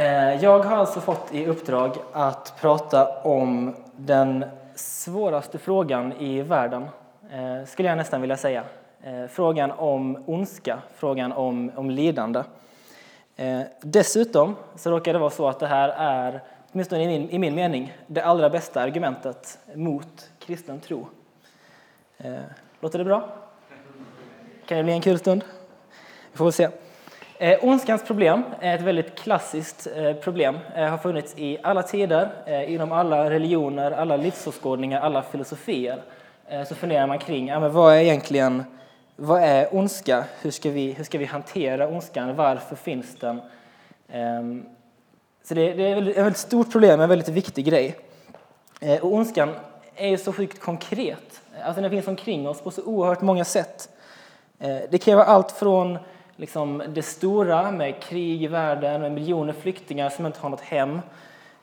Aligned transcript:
Eh, 0.00 0.34
jag 0.42 0.58
har 0.58 0.76
alltså 0.76 1.00
fått 1.00 1.34
i 1.34 1.46
uppdrag 1.46 1.96
att 2.12 2.54
prata 2.60 3.22
om 3.22 3.76
den 3.96 4.44
svåraste 4.74 5.58
frågan 5.58 6.12
i 6.12 6.42
världen, 6.42 6.88
eh, 7.32 7.66
skulle 7.66 7.88
jag 7.88 7.98
nästan 7.98 8.20
vilja 8.20 8.36
säga. 8.36 8.64
Eh, 9.02 9.26
frågan 9.26 9.70
om 9.70 10.24
ondska, 10.26 10.78
frågan 10.94 11.32
om, 11.32 11.72
om 11.76 11.90
lidande. 11.90 12.42
Dessutom 13.80 14.56
så 14.76 14.90
råkar 14.90 15.12
det 15.12 15.18
vara 15.18 15.30
så 15.30 15.48
att 15.48 15.58
det 15.58 15.66
här 15.66 15.88
är, 15.88 16.40
åtminstone 16.72 17.02
i 17.02 17.06
min, 17.06 17.30
i 17.30 17.38
min 17.38 17.54
mening, 17.54 17.96
det 18.06 18.20
allra 18.22 18.50
bästa 18.50 18.80
argumentet 18.80 19.58
mot 19.74 20.30
kristen 20.38 20.80
tro. 20.80 21.06
Låter 22.80 22.98
det 22.98 23.04
bra? 23.04 23.28
Kan 24.66 24.78
det 24.78 24.84
bli 24.84 24.92
en 24.92 25.00
kul 25.00 25.18
stund? 25.18 25.44
Vi 26.32 26.36
får 26.36 26.44
väl 26.44 26.52
se. 26.52 26.68
Eh, 27.42 27.58
ondskans 27.64 28.04
problem 28.04 28.42
är 28.60 28.74
ett 28.74 28.80
väldigt 28.80 29.18
klassiskt 29.18 29.88
eh, 29.96 30.12
problem. 30.12 30.58
Det 30.74 30.80
eh, 30.80 30.90
har 30.90 30.98
funnits 30.98 31.34
i 31.36 31.58
alla 31.62 31.82
tider, 31.82 32.28
eh, 32.46 32.72
inom 32.72 32.92
alla 32.92 33.30
religioner, 33.30 33.90
alla 33.90 34.16
livsåskådningar, 34.16 35.00
alla 35.00 35.22
filosofier. 35.22 36.02
Eh, 36.48 36.64
så 36.64 36.74
funderar 36.74 37.06
man 37.06 37.18
kring 37.18 37.48
ja, 37.48 37.60
men 37.60 37.72
vad 37.72 37.94
är 37.94 37.98
egentligen 37.98 38.64
vad 39.16 39.42
är 39.42 39.74
ondska? 39.74 40.24
Hur 40.40 40.50
ska, 40.50 40.70
vi, 40.70 40.92
hur 40.92 41.04
ska 41.04 41.18
vi 41.18 41.24
hantera 41.24 41.88
ondskan? 41.88 42.36
Varför 42.36 42.76
finns 42.76 43.16
den? 43.20 43.40
Ehm, 44.08 44.64
så 45.44 45.54
det, 45.54 45.72
det, 45.72 45.82
är 45.82 46.08
ett 46.08 46.16
väldigt 46.16 46.36
stort 46.36 46.72
problem, 46.72 47.00
en 47.00 47.08
väldigt 47.08 47.28
viktig 47.28 47.64
grej. 47.64 47.96
Eh, 48.80 49.00
och 49.04 49.12
ondskan 49.12 49.54
är 49.96 50.08
ju 50.08 50.18
så 50.18 50.32
sjukt 50.32 50.60
konkret. 50.60 51.40
Alltså 51.64 51.82
den 51.82 51.90
finns 51.90 52.06
omkring 52.06 52.48
oss 52.48 52.60
på 52.60 52.70
så 52.70 52.82
oerhört 52.82 53.20
många 53.20 53.44
sätt. 53.44 53.88
Eh, 54.58 54.78
det 54.90 54.98
kan 54.98 55.16
vara 55.16 55.26
allt 55.26 55.52
från 55.52 55.98
liksom 56.40 56.82
det 56.88 57.02
stora 57.02 57.70
med 57.70 58.02
krig 58.02 58.42
i 58.42 58.46
världen, 58.46 59.00
med 59.00 59.12
miljoner 59.12 59.52
flyktingar 59.52 60.10
som 60.10 60.26
inte 60.26 60.40
har 60.40 60.50
något 60.50 60.60
hem, 60.60 61.00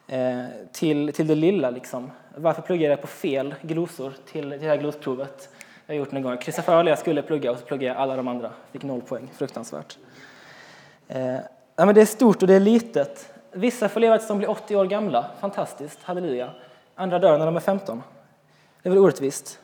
eh, 0.07 0.43
till, 0.71 1.13
till 1.13 1.27
det 1.27 1.35
lilla. 1.35 1.69
Liksom. 1.69 2.11
Varför 2.35 2.61
pluggade 2.61 2.89
jag 2.89 3.01
på 3.01 3.07
fel 3.07 3.55
glosor 3.61 4.13
till, 4.25 4.49
till 4.49 4.49
det 4.49 4.67
här 4.67 4.77
glosprovet? 4.77 5.49
Jag 5.85 5.95
har 5.95 5.99
gjort 5.99 6.11
någon 6.11 6.21
gång. 6.21 6.31
Jag 6.31 6.41
kryssade 6.41 6.65
för 6.65 6.73
alla 6.73 6.89
jag 6.89 6.99
skulle 6.99 7.21
plugga 7.21 7.51
och 7.51 7.57
så 7.57 7.65
pluggade 7.65 7.93
jag 7.93 7.97
alla 7.97 8.15
de 8.15 8.27
andra. 8.27 8.51
Fick 8.71 8.83
noll 8.83 9.01
poäng. 9.01 9.29
Fruktansvärt. 9.37 9.97
Eh, 11.07 11.35
ja, 11.75 11.85
men 11.85 11.95
det 11.95 12.01
är 12.01 12.05
stort 12.05 12.41
och 12.41 12.47
det 12.47 12.53
är 12.53 12.59
litet. 12.59 13.33
Vissa 13.51 13.89
får 13.89 13.99
leva 13.99 14.17
tills 14.17 14.27
de 14.27 14.37
blir 14.37 14.49
80 14.49 14.75
år 14.75 14.85
gamla. 14.85 15.25
Fantastiskt, 15.39 15.99
halleluja. 16.03 16.49
Andra 16.95 17.19
dör 17.19 17.37
när 17.37 17.45
de 17.45 17.55
är 17.55 17.59
15. 17.59 18.03
Det 18.81 18.89
är 18.89 18.91
väl 18.91 18.99
orättvist? 18.99 19.59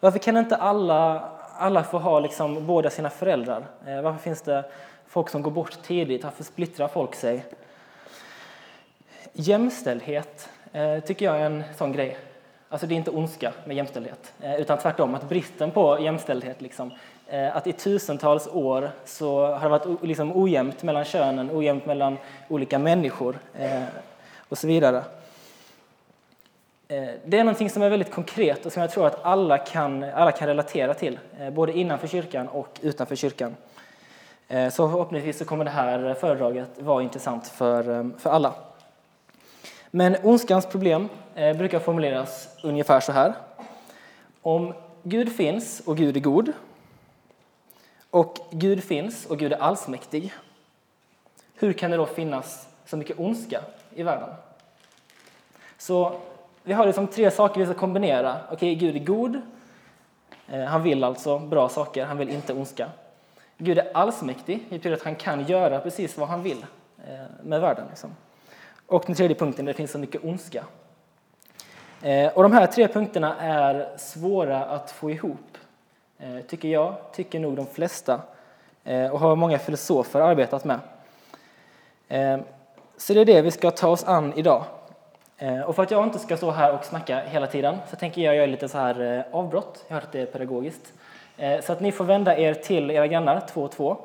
Varför 0.00 0.18
kan 0.18 0.36
inte 0.36 0.56
alla 0.56 1.31
alla 1.58 1.84
får 1.84 1.98
ha 1.98 2.20
liksom 2.20 2.66
båda 2.66 2.90
sina 2.90 3.10
föräldrar? 3.10 3.64
Eh, 3.86 4.02
varför 4.02 4.18
finns 4.18 4.42
det 4.42 4.64
folk 5.06 5.28
som 5.28 5.42
går 5.42 5.50
bort 5.50 5.82
tidigt? 5.82 6.24
Varför 6.24 6.44
splittrar 6.44 6.88
folk 6.88 7.14
sig? 7.14 7.44
Jämställdhet 9.32 10.48
eh, 10.72 11.00
tycker 11.00 11.24
jag 11.24 11.36
är 11.36 11.44
en 11.44 11.62
sån 11.76 11.92
grej. 11.92 12.18
Alltså 12.68 12.86
det 12.86 12.94
är 12.94 12.96
inte 12.96 13.10
ondska 13.10 13.52
med 13.64 13.76
jämställdhet, 13.76 14.32
eh, 14.40 14.60
utan 14.60 14.78
tvärtom 14.78 15.14
att 15.14 15.28
bristen 15.28 15.70
på 15.70 15.98
jämställdhet, 16.00 16.62
liksom, 16.62 16.90
att 17.52 17.66
i 17.66 17.72
tusentals 17.72 18.48
år 18.48 18.90
så 19.04 19.46
har 19.46 19.62
det 19.62 19.68
varit 19.68 20.02
liksom 20.02 20.36
ojämnt 20.36 20.82
mellan 20.82 21.04
könen, 21.04 21.50
ojämnt 21.52 21.86
mellan 21.86 22.18
olika 22.48 22.78
människor 22.78 23.38
och 24.48 24.58
så 24.58 24.66
vidare. 24.66 25.04
Eh, 26.92 27.08
det 27.24 27.38
är 27.38 27.44
någonting 27.44 27.70
som 27.70 27.82
är 27.82 27.88
väldigt 27.88 28.10
konkret 28.10 28.66
och 28.66 28.72
som 28.72 28.82
jag 28.82 28.90
tror 28.90 29.06
att 29.06 29.24
alla 29.24 29.58
kan, 29.58 30.04
alla 30.04 30.32
kan 30.32 30.48
relatera 30.48 30.94
till, 30.94 31.18
eh, 31.38 31.50
både 31.50 31.72
innanför 31.72 32.08
kyrkan 32.08 32.48
och 32.48 32.80
utanför 32.82 33.16
kyrkan. 33.16 33.56
Eh, 34.48 34.68
så 34.68 34.88
förhoppningsvis 34.88 35.38
så 35.38 35.44
kommer 35.44 35.64
det 35.64 35.70
här 35.70 36.14
föredraget 36.14 36.68
vara 36.78 37.02
intressant 37.02 37.48
för, 37.48 38.10
för 38.18 38.30
alla. 38.30 38.54
Men 39.90 40.16
ondskans 40.22 40.66
problem 40.66 41.08
brukar 41.34 41.78
formuleras 41.78 42.48
ungefär 42.62 43.00
så 43.00 43.12
här. 43.12 43.34
Om 44.42 44.74
Gud 45.02 45.36
finns 45.36 45.80
och 45.80 45.96
Gud 45.96 46.16
är 46.16 46.20
god, 46.20 46.52
och 48.10 48.38
Gud 48.50 48.84
finns 48.84 49.26
och 49.26 49.38
Gud 49.38 49.52
är 49.52 49.62
allsmäktig, 49.62 50.32
hur 51.54 51.72
kan 51.72 51.90
det 51.90 51.96
då 51.96 52.06
finnas 52.06 52.68
så 52.86 52.96
mycket 52.96 53.18
ondska 53.18 53.60
i 53.94 54.02
världen? 54.02 54.28
Så 55.78 56.20
vi 56.64 56.72
har 56.72 56.86
liksom 56.86 57.06
tre 57.06 57.30
saker 57.30 57.60
vi 57.60 57.66
ska 57.66 57.74
kombinera. 57.74 58.40
Okej, 58.50 58.74
Gud 58.74 58.96
är 58.96 59.00
god. 59.00 59.40
Eh, 60.48 60.64
han 60.64 60.82
vill 60.82 61.04
alltså 61.04 61.38
bra 61.38 61.68
saker, 61.68 62.04
han 62.04 62.18
vill 62.18 62.30
inte 62.30 62.52
ondska. 62.52 62.88
Gud 63.58 63.78
är 63.78 63.90
allsmäktig, 63.94 64.66
det 64.68 64.76
betyder 64.76 64.96
att 64.96 65.02
han 65.02 65.14
kan 65.14 65.46
göra 65.46 65.80
precis 65.80 66.18
vad 66.18 66.28
han 66.28 66.42
vill 66.42 66.66
eh, 67.08 67.14
med 67.42 67.60
världen. 67.60 67.86
Liksom. 67.88 68.16
Och 68.86 69.04
den 69.06 69.14
tredje 69.14 69.36
punkten, 69.36 69.64
det 69.64 69.74
finns 69.74 69.90
så 69.90 69.98
mycket 69.98 70.24
ondska. 70.24 70.64
Eh, 72.02 72.32
och 72.32 72.42
de 72.42 72.52
här 72.52 72.66
tre 72.66 72.88
punkterna 72.88 73.36
är 73.40 73.88
svåra 73.96 74.64
att 74.64 74.90
få 74.90 75.10
ihop, 75.10 75.58
tycker 76.48 76.68
jag, 76.68 76.94
tycker 77.12 77.40
nog 77.40 77.56
de 77.56 77.66
flesta 77.66 78.20
och 79.12 79.20
har 79.20 79.36
många 79.36 79.58
filosofer 79.58 80.20
arbetat 80.20 80.64
med. 80.64 80.78
Så 82.96 83.14
det 83.14 83.20
är 83.20 83.24
det 83.24 83.42
vi 83.42 83.50
ska 83.50 83.70
ta 83.70 83.88
oss 83.88 84.04
an 84.04 84.32
idag. 84.36 84.64
Eh, 85.42 85.60
och 85.60 85.76
för 85.76 85.82
att 85.82 85.90
jag 85.90 86.04
inte 86.04 86.18
ska 86.18 86.36
stå 86.36 86.50
här 86.50 86.74
och 86.74 86.84
snacka 86.84 87.20
hela 87.20 87.46
tiden 87.46 87.76
så 87.90 87.96
tänker 87.96 88.22
jag 88.22 88.36
göra 88.36 88.46
lite 88.46 88.68
så 88.68 88.78
här 88.78 89.00
eh, 89.00 89.36
avbrott. 89.36 89.84
Jag 89.88 89.96
har 89.96 90.00
hört 90.00 90.12
det 90.12 90.20
är 90.20 90.26
pedagogiskt. 90.26 90.92
Eh, 91.36 91.60
så 91.60 91.72
att 91.72 91.80
ni 91.80 91.92
får 91.92 92.04
vända 92.04 92.38
er 92.38 92.54
till 92.54 92.90
era 92.90 93.06
grannar, 93.06 93.40
två 93.40 93.62
och 93.62 93.70
två, 93.70 93.96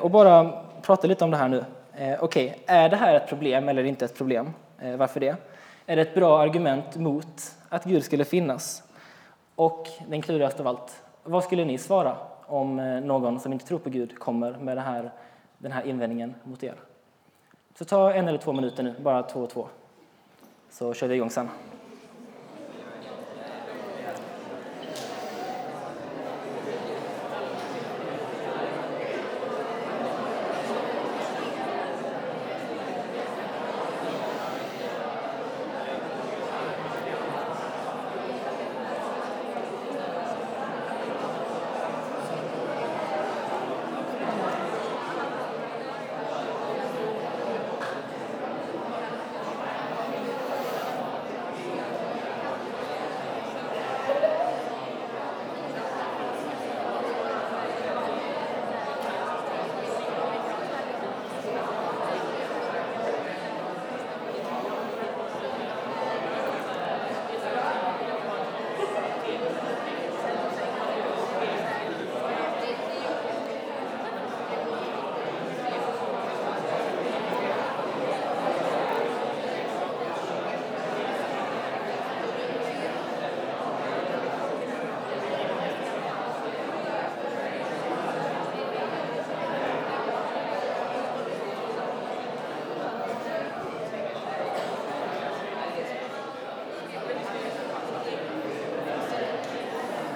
och 0.00 0.10
bara 0.10 0.64
prata 0.82 1.06
lite 1.06 1.24
om 1.24 1.30
det 1.30 1.36
här 1.36 1.48
nu. 1.48 1.64
Okej, 1.94 2.18
okay, 2.20 2.52
är 2.66 2.88
det 2.88 2.96
här 2.96 3.14
ett 3.14 3.28
problem 3.28 3.68
eller 3.68 3.84
inte 3.84 4.04
ett 4.04 4.16
problem? 4.16 4.52
Varför 4.96 5.20
det? 5.20 5.36
Är 5.86 5.96
det 5.96 6.02
ett 6.02 6.14
bra 6.14 6.38
argument 6.38 6.96
mot 6.96 7.54
att 7.68 7.84
Gud 7.84 8.04
skulle 8.04 8.24
finnas? 8.24 8.82
Och 9.54 9.88
den 10.08 10.22
klurigaste 10.22 10.62
av 10.62 10.68
allt, 10.68 11.02
vad 11.22 11.44
skulle 11.44 11.64
ni 11.64 11.78
svara 11.78 12.16
om 12.46 12.76
någon 13.04 13.40
som 13.40 13.52
inte 13.52 13.66
tror 13.66 13.78
på 13.78 13.90
Gud 13.90 14.18
kommer 14.18 14.52
med 14.52 14.78
här, 14.78 15.10
den 15.58 15.72
här 15.72 15.86
invändningen 15.86 16.34
mot 16.42 16.62
er? 16.62 16.74
Så 17.78 17.84
ta 17.84 18.12
en 18.12 18.28
eller 18.28 18.38
två 18.38 18.52
minuter 18.52 18.82
nu, 18.82 18.94
bara 18.98 19.22
två 19.22 19.40
och 19.40 19.50
två 19.50 19.68
så 20.74 20.94
kör 20.94 21.08
vi 21.08 21.14
igång 21.14 21.30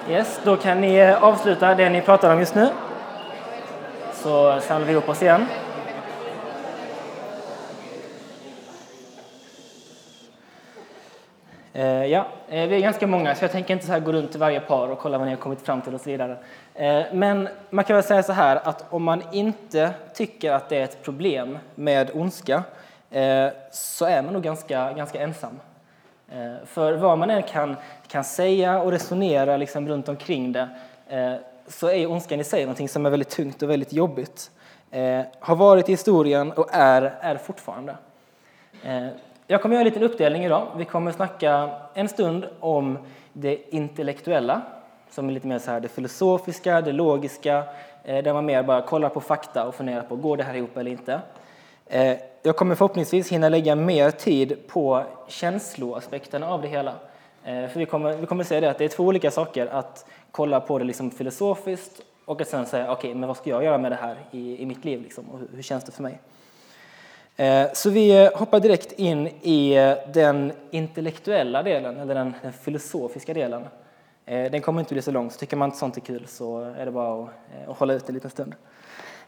Yes, 0.09 0.39
då 0.43 0.57
kan 0.57 0.81
ni 0.81 0.95
eh, 0.95 1.23
avsluta 1.23 1.75
det 1.75 1.89
ni 1.89 2.01
pratar 2.01 2.33
om 2.33 2.39
just 2.39 2.55
nu. 2.55 2.69
Så 4.13 4.59
samlar 4.61 4.87
vi 4.87 4.91
ihop 4.91 5.09
oss 5.09 5.21
igen. 5.21 5.45
Eh, 11.73 12.05
ja, 12.05 12.27
eh, 12.49 12.67
vi 12.67 12.75
är 12.75 12.79
ganska 12.79 13.07
många 13.07 13.35
så 13.35 13.43
jag 13.43 13.51
tänker 13.51 13.73
inte 13.73 13.85
så 13.85 13.91
här 13.91 13.99
gå 13.99 14.11
runt 14.11 14.31
till 14.31 14.39
varje 14.39 14.59
par 14.59 14.87
och 14.87 14.99
kolla 14.99 15.17
vad 15.17 15.27
ni 15.27 15.33
har 15.33 15.39
kommit 15.39 15.61
fram 15.61 15.81
till 15.81 15.93
och 15.93 16.01
så 16.01 16.09
vidare. 16.09 16.37
Men 17.11 17.49
man 17.69 17.85
kan 17.85 17.95
väl 17.95 18.03
säga 18.03 18.23
så 18.23 18.33
här 18.33 18.55
att 18.63 18.85
om 18.89 19.03
man 19.03 19.23
inte 19.31 19.91
tycker 20.13 20.51
att 20.51 20.69
det 20.69 20.77
är 20.77 20.83
ett 20.83 21.03
problem 21.03 21.57
med 21.75 22.11
ondska 22.13 22.63
så 23.71 24.05
är 24.05 24.21
man 24.21 24.33
nog 24.33 24.43
ganska, 24.43 24.93
ganska 24.93 25.21
ensam. 25.21 25.59
Eh, 26.31 26.65
för 26.65 26.93
vad 26.93 27.17
man 27.17 27.29
än 27.29 27.43
kan, 27.43 27.75
kan 28.07 28.23
säga 28.23 28.81
och 28.81 28.91
resonera 28.91 29.57
liksom 29.57 29.87
runt 29.87 30.09
omkring 30.09 30.51
det 30.51 30.69
eh, 31.07 31.33
så 31.67 31.89
är 31.89 32.11
ondskan 32.11 32.39
i 32.39 32.43
sig 32.43 32.61
någonting 32.61 32.89
som 32.89 33.05
är 33.05 33.09
väldigt 33.09 33.29
tungt 33.29 33.63
och 33.63 33.69
väldigt 33.69 33.93
jobbigt. 33.93 34.51
Eh, 34.91 35.21
har 35.39 35.55
varit 35.55 35.89
i 35.89 35.91
historien 35.91 36.51
och 36.51 36.67
är, 36.71 37.01
är 37.21 37.35
fortfarande. 37.35 37.95
Jag 39.47 39.61
kommer 39.61 39.75
göra 39.75 39.81
en 39.81 39.93
liten 39.93 40.03
uppdelning 40.03 40.45
idag. 40.45 40.67
Vi 40.77 40.85
kommer 40.85 41.11
snacka 41.11 41.69
en 41.93 42.09
stund 42.09 42.45
om 42.59 42.97
det 43.33 43.75
intellektuella, 43.75 44.61
som 45.09 45.29
är 45.29 45.33
lite 45.33 45.47
mer 45.47 45.59
så 45.59 45.71
här 45.71 45.79
det 45.79 45.87
filosofiska, 45.87 46.81
det 46.81 46.91
logiska, 46.91 47.63
där 48.03 48.33
man 48.33 48.45
mer 48.45 48.63
bara 48.63 48.81
kollar 48.81 49.09
på 49.09 49.21
fakta 49.21 49.67
och 49.67 49.75
funderar 49.75 50.01
på 50.01 50.15
går 50.15 50.37
det 50.37 50.43
här 50.43 50.53
ihop 50.53 50.77
eller 50.77 50.91
inte. 50.91 51.21
Jag 52.43 52.55
kommer 52.55 52.75
förhoppningsvis 52.75 53.31
hinna 53.31 53.49
lägga 53.49 53.75
mer 53.75 54.11
tid 54.11 54.67
på 54.67 55.03
känsloaspekterna 55.27 56.49
av 56.49 56.61
det 56.61 56.67
hela. 56.67 56.91
Eh, 57.43 57.67
för 57.67 57.79
vi 57.79 57.85
kommer, 57.85 58.17
vi 58.17 58.25
kommer 58.25 58.43
säga 58.43 58.61
det 58.61 58.69
att 58.69 58.77
det 58.77 58.85
är 58.85 58.89
två 58.89 59.03
olika 59.03 59.31
saker 59.31 59.67
att 59.67 60.05
kolla 60.31 60.59
på 60.59 60.77
det 60.79 60.85
liksom 60.85 61.11
filosofiskt 61.11 62.01
och 62.25 62.41
att 62.41 62.47
sen 62.47 62.65
säga 62.65 62.83
okej, 62.83 63.09
okay, 63.09 63.19
men 63.19 63.27
vad 63.27 63.37
ska 63.37 63.49
jag 63.49 63.63
göra 63.63 63.77
med 63.77 63.91
det 63.91 63.95
här 63.95 64.15
i, 64.31 64.61
i 64.61 64.65
mitt 64.65 64.85
liv 64.85 65.01
liksom, 65.01 65.29
och 65.29 65.39
hur, 65.39 65.47
hur 65.53 65.61
känns 65.61 65.83
det 65.83 65.91
för 65.91 66.03
mig? 66.03 66.19
Eh, 67.35 67.67
så 67.73 67.89
vi 67.89 68.23
eh, 68.23 68.37
hoppar 68.37 68.59
direkt 68.59 68.91
in 68.91 69.27
i 69.27 69.75
den 70.13 70.51
intellektuella 70.71 71.63
delen, 71.63 71.97
eller 71.97 72.15
den, 72.15 72.33
den 72.41 72.53
filosofiska 72.53 73.33
delen. 73.33 73.63
Den 74.25 74.61
kommer 74.61 74.79
inte 74.79 74.93
bli 74.93 75.01
så 75.01 75.11
lång, 75.11 75.31
så 75.31 75.39
tycker 75.39 75.57
man 75.57 75.67
inte 75.67 75.77
sånt 75.77 75.97
är 75.97 76.01
kul 76.01 76.27
så 76.27 76.61
är 76.61 76.85
det 76.85 76.91
bara 76.91 77.23
att, 77.23 77.29
att 77.67 77.77
hålla 77.77 77.93
ut 77.93 78.09
en 78.09 78.15
liten 78.15 78.29
stund. 78.29 78.55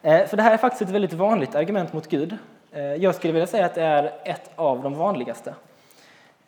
För 0.02 0.38
det 0.38 0.44
här 0.44 0.54
är 0.54 0.58
faktiskt 0.58 0.82
ett 0.82 0.90
väldigt 0.90 1.14
vanligt 1.14 1.56
argument 1.56 1.94
mot 1.94 2.08
Gud. 2.08 2.38
Eh, 2.74 2.96
jag 2.96 3.16
skulle 3.16 3.34
vilja 3.34 3.48
säga 3.48 3.66
att 3.66 3.76
det 3.76 3.82
är 3.82 4.12
ett 4.24 4.52
av 4.56 4.84
de 4.84 4.94
vanligaste. 4.94 5.56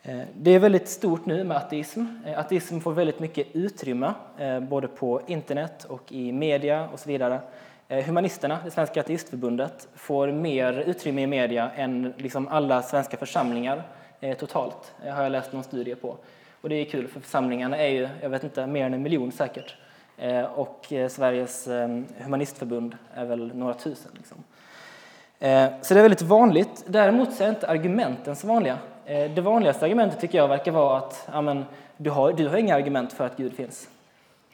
Eh, 0.04 0.22
det 0.36 0.52
är 0.52 0.60
väldigt 0.60 0.90
stort 0.90 1.26
nu 1.26 1.44
med 1.44 1.58
ateism. 1.58 2.06
Eh, 2.26 2.40
ateism 2.40 2.80
får 2.80 2.92
väldigt 2.92 3.20
mycket 3.20 3.48
utrymme, 3.54 4.14
både 4.62 4.88
på 4.88 5.22
internet 5.28 5.84
och 5.84 6.12
i 6.12 6.32
media 6.32 6.90
och 6.94 7.00
så 7.00 7.10
vidare. 7.10 7.40
Humanisterna, 7.88 8.60
det 8.64 8.72
svenska 8.72 9.00
ateistförbundet, 9.00 9.88
får 9.96 10.32
mer 10.32 10.74
utrymme 10.74 11.22
i 11.22 11.28
media 11.28 11.72
än 11.76 12.14
liksom 12.18 12.48
alla 12.48 12.82
svenska 12.82 13.18
församlingar 13.18 13.84
totalt, 14.40 14.94
det 15.04 15.10
har 15.10 15.24
jag 15.24 15.32
läst 15.32 15.54
någon 15.54 15.64
studie 15.64 15.96
på. 15.96 16.18
Och 16.62 16.70
det 16.70 16.76
är 16.76 16.86
kul, 16.86 17.08
för 17.08 17.20
församlingarna 17.20 17.78
är 17.78 17.88
ju, 17.88 18.10
jag 18.22 18.30
vet 18.30 18.44
inte, 18.44 18.68
mer 18.68 18.86
än 18.86 18.94
en 18.94 19.04
miljon 19.04 19.32
säkert. 19.32 19.76
Och 20.56 20.94
Sveriges 21.10 21.68
humanistförbund 22.18 22.98
är 23.14 23.26
väl 23.26 23.56
några 23.56 23.74
tusen. 23.74 24.12
Liksom. 24.18 24.44
Eh, 25.44 25.70
så 25.82 25.94
det 25.94 26.00
är 26.00 26.02
väldigt 26.02 26.22
vanligt. 26.22 26.84
Däremot 26.88 27.34
så 27.34 27.44
är 27.44 27.50
inte 27.50 27.68
argumenten 27.68 28.36
så 28.36 28.48
vanliga. 28.48 28.78
Eh, 29.06 29.32
det 29.32 29.42
vanligaste 29.42 29.86
argumentet 29.86 30.20
tycker 30.20 30.38
jag 30.38 30.48
verkar 30.48 30.72
vara 30.72 30.98
att 30.98 31.28
amen, 31.32 31.66
du, 31.98 32.10
har, 32.10 32.34
du 32.34 32.48
har 32.48 32.58
inga 32.58 32.76
argument 32.76 33.14
för 33.14 33.26
att 33.26 33.38
Gud 33.38 33.54
finns. 33.54 33.90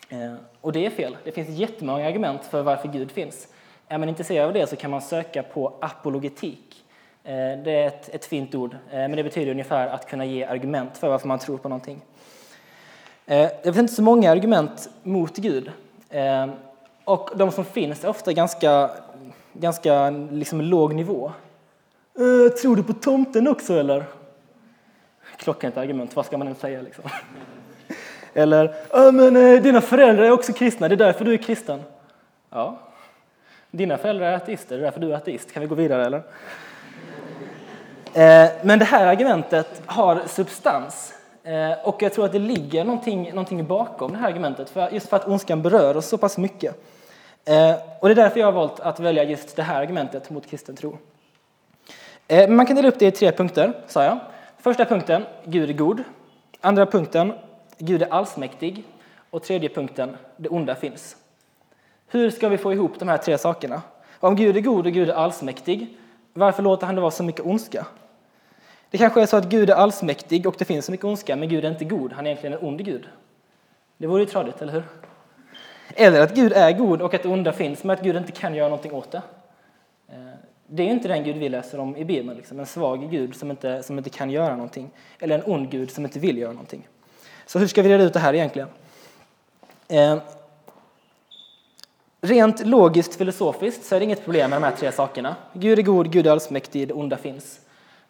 Eh, 0.10 0.34
och 0.62 0.72
det 0.72 0.86
är 0.86 0.90
fel. 0.90 1.18
Det 1.24 1.32
finns 1.32 1.50
jättemånga 1.50 2.08
argument 2.08 2.46
för 2.46 2.62
varför 2.62 2.88
Gud 2.88 3.12
finns. 3.12 3.48
Är 3.88 3.98
man 3.98 4.10
intresserad 4.10 4.48
av 4.48 4.54
det 4.54 4.68
så 4.68 4.76
kan 4.76 4.92
man 4.92 5.02
söka 5.02 5.44
på 5.44 5.74
apologetik. 5.80 6.84
Det 7.24 7.72
är 7.72 7.88
ett, 7.88 8.10
ett 8.16 8.26
fint 8.26 8.56
ord, 8.56 8.76
men 8.92 9.12
det 9.12 9.24
betyder 9.24 9.52
ungefär 9.52 9.88
att 9.88 10.10
kunna 10.10 10.26
ge 10.26 10.44
argument 10.44 10.98
för 10.98 11.10
varför 11.10 11.28
man 11.28 11.40
tror 11.40 11.58
på 11.58 11.70
någonting. 11.70 12.02
Det 13.26 13.64
finns 13.64 13.78
inte 13.78 13.94
så 13.94 14.02
många 14.02 14.32
argument 14.32 14.90
mot 15.04 15.38
Gud. 15.38 15.72
Och 17.04 17.30
de 17.36 17.52
som 17.52 17.66
finns 17.66 18.04
är 18.04 18.10
ofta 18.10 18.34
ganska, 18.34 18.90
ganska 19.60 20.10
liksom 20.10 20.62
låg 20.62 20.96
nivå. 20.96 21.32
Tror 22.62 22.76
du 22.76 22.84
på 22.84 22.94
tomten 22.94 23.48
också 23.48 23.74
eller? 23.74 24.06
Klockrent 25.38 25.78
argument, 25.78 26.16
vad 26.16 26.26
ska 26.26 26.38
man 26.38 26.48
än 26.48 26.56
säga 26.56 26.82
liksom? 26.82 27.04
Eller, 28.34 28.76
ja 28.92 29.12
men 29.12 29.36
eh, 29.36 29.62
dina 29.62 29.82
föräldrar 29.82 30.24
är 30.24 30.32
också 30.32 30.54
kristna, 30.54 30.88
det 30.88 30.96
är 30.96 30.98
därför 30.98 31.26
du 31.26 31.34
är 31.34 31.38
kristen. 31.38 31.82
Ja. 32.50 32.78
Dina 33.72 33.98
föräldrar 33.98 34.28
är 34.28 34.36
ateister, 34.36 34.76
det 34.76 34.82
är 34.82 34.86
därför 34.86 35.00
du 35.00 35.12
är 35.12 35.16
ateist. 35.16 35.54
Kan 35.54 35.62
vi 35.62 35.68
gå 35.68 35.76
vidare 35.76 36.06
eller? 36.06 36.18
Eh, 38.14 38.52
men 38.64 38.80
det 38.80 38.86
här 38.86 39.08
argumentet 39.08 39.82
har 39.86 40.22
substans. 40.28 41.14
Och 41.84 42.02
jag 42.02 42.14
tror 42.14 42.26
att 42.26 42.32
det 42.32 42.40
ligger 42.40 42.84
någonting, 42.84 43.30
någonting 43.30 43.66
bakom 43.66 44.12
det 44.12 44.18
här 44.18 44.28
argumentet, 44.28 44.70
för, 44.70 44.90
just 44.90 45.10
för 45.10 45.18
att 45.18 45.28
ondskan 45.28 45.62
berör 45.62 45.98
oss 45.98 46.06
så 46.06 46.18
pass 46.18 46.38
mycket. 46.38 46.84
Eh, 47.50 47.76
och 48.00 48.08
det 48.08 48.14
är 48.14 48.16
därför 48.16 48.40
jag 48.40 48.48
har 48.48 48.52
valt 48.52 48.80
att 48.80 49.00
välja 49.00 49.24
just 49.24 49.56
det 49.56 49.64
här 49.64 49.82
argumentet 49.82 50.30
mot 50.30 50.48
kristen 50.48 50.76
tro. 50.76 50.98
Eh, 52.28 52.50
man 52.50 52.66
kan 52.66 52.76
dela 52.76 52.88
upp 52.88 53.00
det 53.00 53.08
i 53.08 53.12
tre 53.12 53.32
punkter, 53.32 53.74
sa 53.88 54.04
jag. 54.04 54.20
Första 54.58 54.86
punkten, 54.86 55.26
Gud 55.46 55.70
är 55.70 55.74
god. 55.74 56.04
Andra 56.62 56.86
punkten, 56.86 57.34
Gud 57.78 58.02
är 58.02 58.14
allsmäktig. 58.14 58.84
Och 59.30 59.44
tredje 59.44 59.70
punkten, 59.70 60.18
det 60.38 60.50
onda 60.50 60.76
finns. 60.76 61.18
Hur 62.08 62.30
ska 62.30 62.50
vi 62.50 62.58
få 62.58 62.74
ihop 62.74 63.00
de 63.00 63.08
här 63.08 63.18
tre 63.18 63.38
sakerna? 63.38 63.82
Om 64.20 64.36
Gud 64.36 64.58
är 64.58 64.62
god 64.62 64.86
och 64.86 64.94
Gud 64.94 65.10
är 65.10 65.14
allsmäktig, 65.14 65.98
varför 66.34 66.64
låter 66.64 66.86
han 66.86 66.96
det 66.96 67.02
vara 67.02 67.12
så 67.12 67.24
mycket 67.24 67.46
ondska? 67.46 67.86
Det 68.90 68.98
kanske 68.98 69.22
är 69.22 69.26
så 69.26 69.38
att 69.38 69.50
Gud 69.50 69.70
är 69.70 69.76
allsmäktig 69.76 70.48
och 70.48 70.56
det 70.58 70.66
finns 70.66 70.86
så 70.86 70.92
mycket 70.92 71.06
ondska, 71.06 71.36
men 71.36 71.50
Gud 71.50 71.66
är 71.66 71.70
inte 71.70 71.86
god, 71.86 72.14
han 72.14 72.26
är 72.26 72.30
egentligen 72.30 72.54
en 72.60 72.68
ond 72.68 72.86
Gud. 72.86 73.10
Det 73.98 74.08
vore 74.08 74.22
ju 74.22 74.26
tradigt, 74.26 74.62
eller 74.62 74.74
hur? 74.74 74.84
Eller 75.96 76.22
att 76.22 76.36
Gud 76.36 76.54
är 76.54 76.72
god 76.72 77.02
och 77.02 77.14
att 77.14 77.24
det 77.24 77.30
onda 77.30 77.54
finns, 77.54 77.84
men 77.84 77.94
att 77.94 78.04
Gud 78.04 78.16
inte 78.16 78.32
kan 78.32 78.56
göra 78.56 78.70
någonting 78.70 78.94
åt 78.94 79.12
det. 79.12 79.22
Eh, 80.10 80.16
det 80.68 80.84
är 80.84 80.88
inte 80.88 81.08
den 81.08 81.24
Gud 81.24 81.38
vi 81.38 81.50
läser 81.50 81.80
om 81.80 81.98
i 81.98 82.06
Bibeln, 82.06 82.38
liksom. 82.38 82.60
en 82.60 82.66
svag 82.66 83.12
Gud 83.12 83.36
som 83.36 83.52
inte, 83.52 83.84
som 83.84 83.98
inte 83.98 84.10
kan 84.10 84.30
göra 84.30 84.56
någonting. 84.56 84.90
Eller 85.20 85.36
en 85.36 85.44
ond 85.46 85.72
Gud 85.72 85.92
som 85.92 86.06
inte 86.06 86.20
vill 86.20 86.38
göra 86.38 86.52
någonting. 86.52 86.88
Så 87.46 87.60
hur 87.60 87.68
ska 87.68 87.82
vi 87.82 87.90
reda 87.90 88.04
ut 88.04 88.14
det 88.14 88.20
här 88.20 88.34
egentligen? 88.34 88.68
Eh, 89.88 90.18
rent 92.22 92.66
logiskt 92.66 93.16
filosofiskt 93.16 93.86
så 93.86 93.96
är 93.96 94.00
det 94.00 94.04
inget 94.04 94.24
problem 94.24 94.50
med 94.50 94.62
de 94.62 94.66
här 94.66 94.76
tre 94.76 94.92
sakerna. 94.92 95.36
Gud 95.54 95.80
är 95.80 95.84
god, 95.84 96.12
Gud 96.12 96.28
är 96.28 96.32
allsmäktig, 96.32 96.88
det 96.88 96.94
onda 96.94 97.18
finns. 97.18 97.60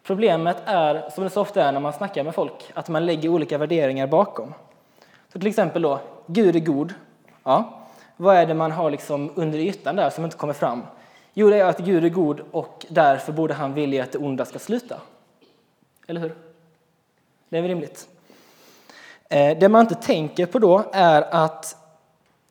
Problemet 0.04 0.58
är, 0.66 1.10
som 1.10 1.24
det 1.24 1.30
så 1.30 1.42
ofta 1.42 1.64
är 1.64 1.72
när 1.72 1.80
man 1.80 1.94
snackar 1.94 2.24
med 2.24 2.36
folk, 2.36 2.72
att 2.74 2.90
man 2.90 3.06
lägger 3.06 3.30
olika 3.30 3.58
värderingar 3.58 4.08
bakom. 4.08 4.54
Så 5.34 5.40
till 5.40 5.48
exempel 5.48 5.82
då, 5.82 6.00
Gud 6.28 6.56
är 6.56 6.60
god. 6.60 6.94
Ja. 7.44 7.80
Vad 8.18 8.36
är 8.36 8.46
det 8.46 8.54
man 8.54 8.72
har 8.72 8.92
liksom 8.92 9.32
under 9.36 9.60
ytan 9.60 9.96
där 9.96 10.10
som 10.10 10.24
inte 10.26 10.38
kommer 10.38 10.54
fram? 10.54 10.84
Jo, 11.34 11.50
det 11.50 11.58
är 11.58 11.66
att 11.66 11.80
Gud 11.80 12.06
är 12.06 12.10
god 12.10 12.42
och 12.52 12.86
därför 12.90 13.34
borde 13.34 13.54
han 13.54 13.74
vilja 13.74 14.04
att 14.04 14.12
det 14.12 14.18
onda 14.18 14.46
ska 14.46 14.60
sluta. 14.60 15.02
Eller 16.08 16.22
hur? 16.22 16.36
Det 17.50 17.58
är 17.58 17.62
väl 17.62 17.70
rimligt? 17.70 18.08
Eh, 19.30 19.58
det 19.58 19.70
man 19.70 19.82
inte 19.82 19.96
tänker 19.96 20.46
på 20.46 20.60
då 20.60 20.84
är 20.94 21.22
att 21.22 21.76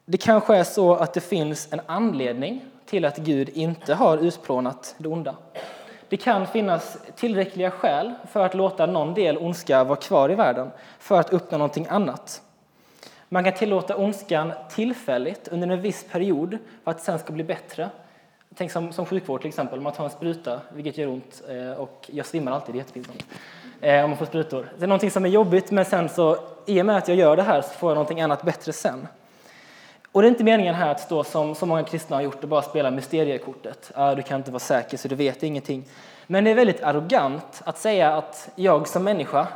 det 0.04 0.16
kanske 0.16 0.57
är 0.57 0.64
så 0.64 0.95
att 0.95 1.14
det 1.14 1.21
finns 1.21 1.73
en 1.73 1.80
anledning 1.87 2.64
till 2.87 3.04
att 3.04 3.16
Gud 3.16 3.49
inte 3.49 3.95
har 3.95 4.18
utplånat 4.18 4.95
det 4.99 5.09
onda. 5.09 5.35
Det 6.09 6.16
kan 6.16 6.47
finnas 6.47 6.99
tillräckliga 7.16 7.71
skäl 7.71 8.14
för 8.30 8.47
att 8.47 8.54
låta 8.54 8.87
någon 8.87 9.14
del 9.14 9.38
ondska 9.38 9.85
vara 9.85 9.97
kvar 9.97 10.30
i 10.30 10.35
världen 10.35 10.71
för 10.99 11.21
att 11.21 11.33
uppnå 11.33 11.59
någonting 11.59 11.87
annat. 11.90 12.42
Man 13.28 13.44
kan 13.44 13.52
tillåta 13.52 13.97
ondskan 13.97 14.52
tillfälligt 14.70 15.49
under 15.49 15.68
en 15.68 15.80
viss 15.80 16.04
period 16.04 16.58
för 16.85 16.90
att 16.90 16.99
det 16.99 17.04
sen 17.04 17.18
ska 17.18 17.32
bli 17.32 17.44
bättre. 17.44 17.90
Tänk 18.54 18.73
som, 18.73 18.92
som 18.92 19.06
sjukvård 19.06 19.40
till 19.40 19.49
exempel, 19.49 19.80
man 19.80 19.92
tar 19.92 20.04
en 20.04 20.11
spruta, 20.11 20.61
vilket 20.73 20.99
gör 20.99 21.08
ont 21.08 21.42
eh, 21.49 21.80
och 21.80 22.11
jag 22.12 22.26
svimmar 22.26 22.52
alltid, 22.52 22.75
det 22.75 22.76
är 22.76 22.80
jättepinsamt. 22.80 23.26
Eh, 23.80 24.04
om 24.04 24.11
man 24.11 24.18
får 24.18 24.26
sprutor. 24.26 24.73
Det 24.78 24.85
är 24.85 24.88
någonting 24.88 25.11
som 25.11 25.25
är 25.25 25.28
jobbigt 25.28 25.70
men 25.70 25.85
sen 25.85 26.08
så, 26.08 26.37
i 26.66 26.82
och 26.82 26.87
med 26.87 26.97
att 26.97 27.08
jag 27.08 27.16
gör 27.16 27.37
det 27.37 27.42
här 27.42 27.62
så 27.62 27.68
får 27.68 27.90
jag 27.90 27.94
någonting 27.94 28.20
annat 28.20 28.42
bättre 28.42 28.73
sen. 28.73 29.08
Och 30.12 30.23
det 30.23 30.28
är 30.28 30.30
inte 30.30 30.44
meningen 30.44 30.75
här 30.75 30.90
att 30.90 31.00
stå 31.00 31.25
som 31.25 31.54
så 31.54 31.66
många 31.66 31.85
kristna 31.85 32.16
har 32.16 32.23
gjort 32.23 32.42
och 32.42 32.49
bara 32.49 32.62
spela 32.62 32.90
mysteriekortet. 32.90 33.92
Ah, 33.94 34.14
du 34.14 34.23
kan 34.23 34.37
inte 34.37 34.50
vara 34.50 34.61
säker 34.61 34.97
så 34.97 35.08
du 35.08 35.14
vet 35.14 35.42
ingenting. 35.42 35.85
Men 36.26 36.44
det 36.44 36.50
är 36.50 36.54
väldigt 36.54 36.82
arrogant 36.82 37.62
att 37.64 37.78
säga 37.78 38.16
att 38.16 38.50
jag 38.54 38.88
som 38.88 39.04
människa 39.04 39.47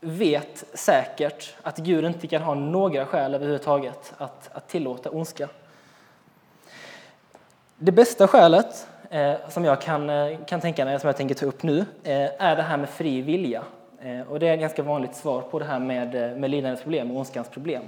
vet 0.00 0.64
säkert 0.74 1.54
att 1.62 1.78
Gud 1.78 2.04
inte 2.04 2.26
kan 2.26 2.42
ha 2.42 2.54
några 2.54 3.06
skäl 3.06 3.34
överhuvudtaget 3.34 4.12
att, 4.18 4.50
att 4.52 4.68
tillåta 4.68 5.10
ondska. 5.10 5.48
Det 7.76 7.92
bästa 7.92 8.28
skälet 8.28 8.88
eh, 9.10 9.34
som 9.48 9.64
jag 9.64 9.80
kan, 9.80 10.10
eh, 10.10 10.38
kan 10.46 10.60
tänka 10.60 10.84
mig, 10.84 11.00
som 11.00 11.06
jag 11.06 11.16
tänker 11.16 11.34
ta 11.34 11.46
upp 11.46 11.62
nu, 11.62 11.78
eh, 12.02 12.30
är 12.38 12.56
det 12.56 12.62
här 12.62 12.76
med 12.76 12.88
fri 12.88 13.22
vilja. 13.22 13.62
Eh, 14.02 14.20
och 14.20 14.40
det 14.40 14.48
är 14.48 14.54
ett 14.54 14.60
ganska 14.60 14.82
vanligt 14.82 15.14
svar 15.14 15.42
på 15.42 15.58
det 15.58 15.64
här 15.64 15.78
med, 15.78 16.14
eh, 16.14 16.36
med 16.36 16.50
lidandets 16.50 16.82
problem 16.82 17.10
och 17.10 17.16
ondskans 17.16 17.48
problem. 17.48 17.82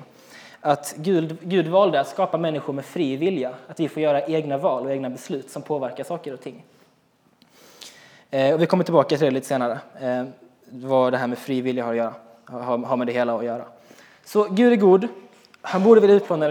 Att 0.61 0.95
Gud, 0.97 1.39
Gud 1.41 1.69
valde 1.69 2.01
att 2.01 2.09
skapa 2.09 2.39
människor 2.39 2.73
med 2.73 2.85
fri 2.85 3.17
vilja, 3.17 3.55
att 3.69 3.81
vi 3.81 3.89
får 3.89 4.03
göra 4.03 4.27
egna 4.27 4.59
val 4.59 4.87
och 4.87 4.93
egna 4.93 5.11
beslut 5.11 5.51
som 5.51 5.63
påverkar 5.63 6.05
saker 6.05 6.35
och 6.35 6.41
ting. 6.41 6.65
Eh, 8.31 8.55
och 8.55 8.63
vi 8.63 8.67
kommer 8.67 8.85
tillbaka 8.85 9.17
till 9.17 9.25
det 9.25 9.31
lite 9.31 9.47
senare, 9.47 9.79
eh, 10.01 10.25
vad 10.73 11.13
det 11.13 11.19
här 11.19 11.27
med 11.27 11.39
fri 11.39 11.61
vilja 11.61 11.85
har, 11.85 11.91
att 11.91 11.97
göra, 11.97 12.15
har 12.87 12.97
med 12.97 13.07
det 13.07 13.13
hela 13.13 13.35
att 13.35 13.45
göra. 13.45 13.65
Så 14.25 14.45
Gud 14.45 14.73
är 14.73 14.77
god, 14.77 15.09
han 15.63 15.83
borde 15.83 16.01
vilja 16.01 16.17
utplåna 16.17 16.49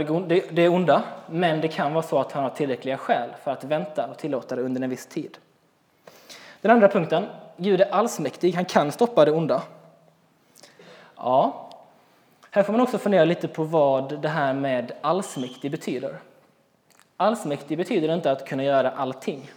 det 0.52 0.70
onda, 0.70 1.04
men 1.30 1.62
det 1.62 1.68
kan 1.68 1.94
vara 1.94 2.04
så 2.04 2.20
att 2.20 2.32
han 2.32 2.44
har 2.44 2.50
tillräckliga 2.50 2.98
skäl 2.98 3.30
för 3.44 3.52
att 3.52 3.64
vänta 3.64 4.08
och 4.08 4.18
tillåta 4.18 4.56
det 4.56 4.62
under 4.62 4.82
en 4.82 4.90
viss 4.90 5.06
tid. 5.06 5.38
Den 6.62 6.72
andra 6.72 6.88
punkten, 6.88 7.26
Gud 7.58 7.82
är 7.82 7.92
allsmäktig, 7.92 8.54
han 8.54 8.66
kan 8.66 8.92
stoppa 8.92 9.26
det 9.26 9.32
onda. 9.32 9.62
Ja, 11.16 11.70
här 12.52 12.64
får 12.64 12.74
man 12.74 12.82
också 12.82 12.98
fundera 12.98 13.26
lite 13.26 13.48
på 13.48 13.64
vad 13.64 14.22
det 14.22 14.28
här 14.28 14.54
med 14.54 14.92
allsmäktig 15.02 15.72
betyder. 15.72 16.16
Allsmäktig 17.18 17.78
betyder 17.78 18.14
inte 18.14 18.32
att 18.32 18.48
kunna 18.48 18.64
göra 18.64 18.92
allting, 18.92 19.52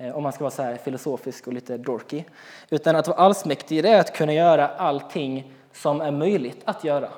Eh, 0.00 0.16
om 0.16 0.22
man 0.22 0.32
ska 0.32 0.44
vara 0.44 0.50
så 0.50 0.62
här 0.62 0.76
filosofisk 0.76 1.46
och 1.46 1.52
lite 1.52 1.76
dorky. 1.76 2.24
Utan 2.70 2.96
att 2.96 3.08
vara 3.08 3.18
allsmäktig 3.18 3.82
det 3.82 3.88
är 3.88 4.00
att 4.00 4.16
kunna 4.16 4.32
göra 4.32 4.68
allting 4.68 5.52
som 5.72 6.00
är 6.00 6.10
möjligt 6.10 6.60
att 6.64 6.84
göra. 6.84 7.08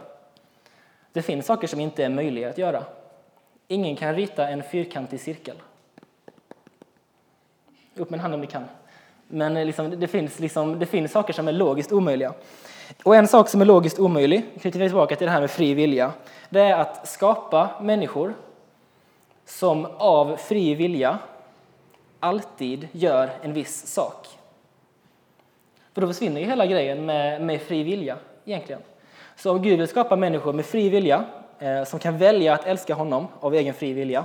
Det 1.13 1.23
finns 1.23 1.47
saker 1.47 1.67
som 1.67 1.81
inte 1.81 2.05
är 2.05 2.09
möjliga 2.09 2.49
att 2.49 2.59
göra. 2.59 2.85
Ingen 3.69 3.97
kan 3.97 4.15
rita 4.15 4.49
en 4.49 4.63
fyrkantig 4.63 5.21
cirkel. 5.21 5.57
Upp 7.95 8.11
med 8.11 8.19
en 8.19 8.21
hand 8.21 8.35
om 8.35 8.41
ni 8.41 8.47
kan. 8.47 8.65
Men 9.29 9.57
eh, 9.57 9.67
liksom, 9.67 10.01
det, 10.01 10.09
finns 10.09 10.39
liksom, 10.39 10.79
det 10.79 10.87
finns 10.87 11.13
saker 11.13 11.33
som 11.33 11.49
är 11.49 11.53
logiskt 11.53 11.93
omöjliga. 11.93 12.33
Och 13.03 13.17
en 13.17 13.29
sak 13.29 13.49
som 13.49 13.61
är 13.61 13.65
logiskt 13.65 13.99
omöjlig, 13.99 14.47
knyter 14.61 14.79
vi 14.79 14.89
tillbaka 14.89 15.17
till 15.17 15.27
det 15.27 15.33
här 15.33 15.41
med 15.41 15.51
fri 15.51 15.75
vilja, 15.75 16.13
det 16.49 16.61
är 16.61 16.79
att 16.79 17.09
skapa 17.09 17.71
människor 17.81 18.35
som 19.45 19.87
av 19.87 20.37
fri 20.37 20.75
vilja 20.75 21.19
alltid 22.21 22.89
gör 22.93 23.31
en 23.43 23.53
viss 23.53 23.87
sak. 23.87 24.27
För 25.95 26.01
då 26.01 26.07
försvinner 26.07 26.41
ju 26.41 26.47
hela 26.47 26.67
grejen 26.67 27.07
med, 27.07 27.43
med 27.43 27.61
fri 27.63 27.83
vilja 27.83 28.17
egentligen. 28.45 28.83
Så 29.37 29.51
om 29.51 29.63
Gud 29.63 29.79
vill 29.79 29.89
skapa 29.89 30.17
människor 30.17 30.53
med 30.53 30.67
fri 30.67 30.89
vilja, 30.89 31.25
eh, 31.59 31.85
som 31.85 31.99
kan 31.99 32.19
välja 32.19 32.55
att 32.55 32.67
älska 32.67 32.95
honom 32.95 33.29
av 33.41 33.55
egen 33.55 33.75
fri 33.75 33.93
vilja, 33.93 34.25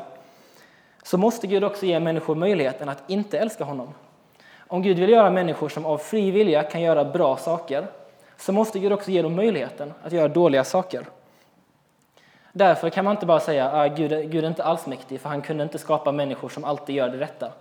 så 1.04 1.18
måste 1.18 1.48
Gud 1.48 1.64
också 1.64 1.86
ge 1.86 2.00
människor 2.00 2.36
möjligheten 2.36 2.90
att 2.90 3.10
inte 3.10 3.40
älska 3.40 3.64
honom. 3.64 3.94
Om 4.68 4.82
Gud 4.82 5.00
vill 5.00 5.10
göra 5.10 5.30
människor 5.30 5.70
som 5.70 5.86
av 5.86 5.98
fri 5.98 6.32
vilja 6.32 6.64
kan 6.64 6.82
göra 6.82 7.06
bra 7.06 7.38
saker, 7.38 7.88
så 8.38 8.52
måste 8.52 8.80
Gud 8.80 8.94
också 8.94 9.12
ge 9.12 9.22
dem 9.22 9.36
möjligheten 9.36 9.94
att 10.04 10.12
göra 10.12 10.28
dåliga 10.28 10.64
saker. 10.64 11.06
Därför 12.52 12.90
kan 12.90 13.06
man 13.06 13.12
inte 13.16 13.26
bara 13.26 13.40
säga 13.40 13.66
att 13.66 13.74
ah, 13.74 13.96
Gud, 13.96 14.32
Gud 14.32 14.44
är 14.44 14.48
inte 14.48 14.64
allsmäktig, 14.64 15.22
för 15.22 15.30
han 15.30 15.42
kunde 15.42 15.64
inte 15.64 15.78
skapa 15.78 16.12
människor 16.12 16.50
som 16.50 16.64
alltid 16.64 16.96
gör 16.96 17.10
det 17.10 17.18
rätta. 17.18 17.52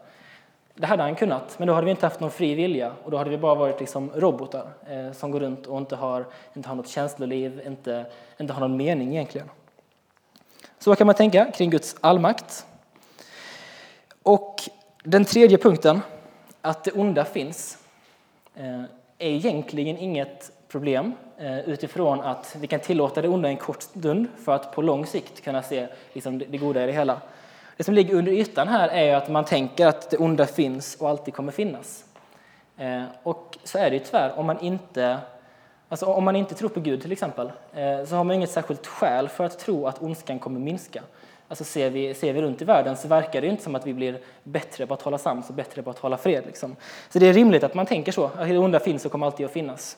Det 0.76 0.86
hade 0.86 1.02
han 1.02 1.14
kunnat, 1.14 1.58
men 1.58 1.68
då 1.68 1.74
hade 1.74 1.84
vi 1.84 1.90
inte 1.90 2.06
haft 2.06 2.20
någon 2.20 2.30
fri 2.30 2.54
vilja 2.54 2.92
och 3.04 3.10
då 3.10 3.16
hade 3.16 3.30
vi 3.30 3.38
bara 3.38 3.54
varit 3.54 3.80
liksom 3.80 4.10
robotar 4.14 4.68
eh, 4.90 5.12
som 5.12 5.30
går 5.30 5.40
runt 5.40 5.66
och 5.66 5.78
inte 5.78 5.96
har, 5.96 6.26
inte 6.54 6.68
har 6.68 6.76
något 6.76 6.88
känsloliv, 6.88 7.62
inte, 7.66 8.06
inte 8.40 8.52
har 8.52 8.60
någon 8.60 8.76
mening 8.76 9.10
egentligen. 9.10 9.50
Så 10.78 10.94
kan 10.94 11.06
man 11.06 11.16
tänka 11.16 11.44
kring 11.44 11.70
Guds 11.70 11.96
allmakt. 12.00 12.66
Och 14.22 14.56
den 15.04 15.24
tredje 15.24 15.58
punkten, 15.58 16.00
att 16.60 16.84
det 16.84 16.92
onda 16.92 17.24
finns, 17.24 17.78
eh, 18.54 18.82
är 19.18 19.30
egentligen 19.30 19.98
inget 19.98 20.52
problem 20.68 21.12
eh, 21.38 21.58
utifrån 21.58 22.20
att 22.20 22.56
vi 22.60 22.66
kan 22.66 22.80
tillåta 22.80 23.22
det 23.22 23.28
onda 23.28 23.48
en 23.48 23.56
kort 23.56 23.82
stund 23.82 24.26
för 24.44 24.54
att 24.54 24.72
på 24.72 24.82
lång 24.82 25.06
sikt 25.06 25.44
kunna 25.44 25.62
se 25.62 25.88
liksom, 26.12 26.38
det 26.38 26.58
goda 26.58 26.82
i 26.82 26.86
det 26.86 26.92
hela. 26.92 27.20
Det 27.76 27.84
som 27.84 27.94
ligger 27.94 28.14
under 28.14 28.32
ytan 28.32 28.68
här 28.68 28.88
är 28.88 29.14
att 29.14 29.28
man 29.28 29.44
tänker 29.44 29.86
att 29.86 30.10
det 30.10 30.16
onda 30.16 30.46
finns 30.46 30.96
och 30.96 31.08
alltid 31.08 31.34
kommer 31.34 31.52
finnas. 31.52 32.04
Eh, 32.76 33.04
och 33.22 33.58
så 33.64 33.78
är 33.78 33.90
det 33.90 33.96
ju 33.96 34.04
tyvärr 34.04 34.38
om 34.38 34.46
man 34.46 34.60
inte 34.60 35.18
Alltså 35.88 36.06
om 36.06 36.24
man 36.24 36.36
inte 36.36 36.54
tror 36.54 36.68
på 36.68 36.80
Gud 36.80 37.02
till 37.02 37.12
exempel, 37.12 37.52
eh, 37.74 38.04
så 38.04 38.16
har 38.16 38.24
man 38.24 38.36
inget 38.36 38.50
särskilt 38.50 38.86
skäl 38.86 39.28
för 39.28 39.44
att 39.44 39.58
tro 39.58 39.86
att 39.86 40.02
ondskan 40.02 40.38
kommer 40.38 40.60
minska. 40.60 41.02
Alltså 41.48 41.64
ser 41.64 41.90
vi, 41.90 42.14
ser 42.14 42.32
vi 42.32 42.42
runt 42.42 42.62
i 42.62 42.64
världen 42.64 42.96
så 42.96 43.08
verkar 43.08 43.40
det 43.40 43.46
inte 43.46 43.62
som 43.62 43.74
att 43.74 43.86
vi 43.86 43.94
blir 43.94 44.18
bättre 44.42 44.86
på 44.86 44.94
att 44.94 45.02
hålla 45.02 45.18
sams 45.18 45.48
och 45.48 45.54
bättre 45.54 45.82
på 45.82 45.90
att 45.90 45.98
hålla 45.98 46.16
fred. 46.16 46.42
Liksom. 46.46 46.76
Så 47.08 47.18
det 47.18 47.26
är 47.26 47.32
rimligt 47.32 47.64
att 47.64 47.74
man 47.74 47.86
tänker 47.86 48.12
så, 48.12 48.24
att 48.24 48.48
det 48.48 48.58
onda 48.58 48.80
finns 48.80 49.04
och 49.04 49.12
kommer 49.12 49.26
alltid 49.26 49.46
att 49.46 49.52
finnas. 49.52 49.96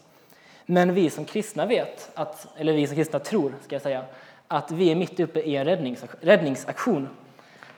Men 0.66 0.94
vi 0.94 1.10
som 1.10 1.24
kristna 1.24 1.66
vet, 1.66 2.10
att, 2.14 2.46
eller 2.56 2.72
vi 2.72 2.86
som 2.86 2.96
kristna 2.96 3.18
tror, 3.18 3.52
ska 3.64 3.74
jag 3.74 3.82
säga, 3.82 4.04
att 4.48 4.70
vi 4.70 4.90
är 4.90 4.96
mitt 4.96 5.20
uppe 5.20 5.40
i 5.40 5.56
en 5.56 5.64
räddningsaktion. 6.20 7.08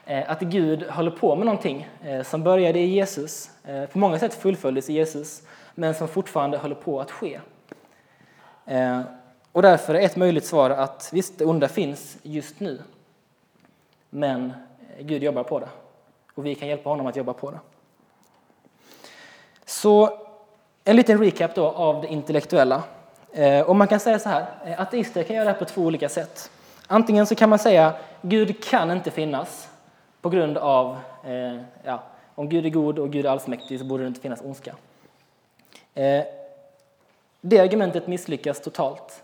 Eh, 0.09 0.31
att 0.31 0.39
Gud 0.39 0.83
håller 0.83 1.11
på 1.11 1.35
med 1.35 1.45
någonting 1.45 1.87
eh, 2.03 2.23
som 2.23 2.43
började 2.43 2.79
i 2.79 2.85
Jesus, 2.85 3.49
eh, 3.63 3.85
på 3.85 3.97
många 3.99 4.19
sätt 4.19 4.33
fullföljdes 4.33 4.89
i 4.89 4.93
Jesus, 4.93 5.41
men 5.75 5.95
som 5.95 6.07
fortfarande 6.07 6.57
håller 6.57 6.75
på 6.75 7.01
att 7.01 7.11
ske. 7.11 7.39
Och 9.51 9.61
därför 9.61 9.95
är 9.95 9.99
ett 9.99 10.15
möjligt 10.15 10.45
svar 10.45 10.69
att 10.69 11.09
visst, 11.13 11.37
det 11.37 11.45
onda 11.45 11.67
finns 11.67 12.17
just 12.21 12.59
nu, 12.59 12.81
men 14.09 14.53
Gud 14.99 15.23
jobbar 15.23 15.43
på 15.43 15.59
det. 15.59 15.69
Och 16.35 16.45
vi 16.45 16.55
kan 16.55 16.67
hjälpa 16.67 16.89
honom 16.89 17.07
att 17.07 17.15
jobba 17.15 17.33
på 17.33 17.51
det. 17.51 17.59
Så 19.65 20.19
en 20.83 20.95
liten 20.95 21.19
recap 21.19 21.55
då 21.55 21.65
av 21.65 22.01
det 22.01 22.07
intellektuella. 22.07 22.83
Och 23.65 23.75
man 23.75 23.87
kan 23.87 23.99
säga 23.99 24.19
så 24.19 24.29
här, 24.29 24.45
ateister 24.77 25.23
kan 25.23 25.35
göra 25.35 25.45
det 25.45 25.51
här 25.51 25.59
på 25.59 25.65
två 25.65 25.81
olika 25.81 26.09
sätt. 26.09 26.51
Antingen 26.87 27.27
så 27.27 27.35
kan 27.35 27.49
man 27.49 27.59
säga 27.59 27.93
Gud 28.21 28.63
kan 28.63 28.91
inte 28.91 29.11
finnas 29.11 29.68
på 30.21 30.29
grund 30.29 30.57
av, 30.57 30.97
eh, 31.23 31.61
ja, 31.83 32.03
om 32.35 32.49
Gud 32.49 32.65
är 32.65 32.69
god 32.69 32.99
och 32.99 33.11
Gud 33.11 33.25
är 33.25 33.29
allsmäktig 33.29 33.79
så 33.79 33.85
borde 33.85 34.03
det 34.03 34.07
inte 34.07 34.21
finnas 34.21 34.41
ondska. 34.41 34.75
Eh, 35.93 36.23
det 37.41 37.59
argumentet 37.59 38.07
misslyckas 38.07 38.61
totalt. 38.61 39.23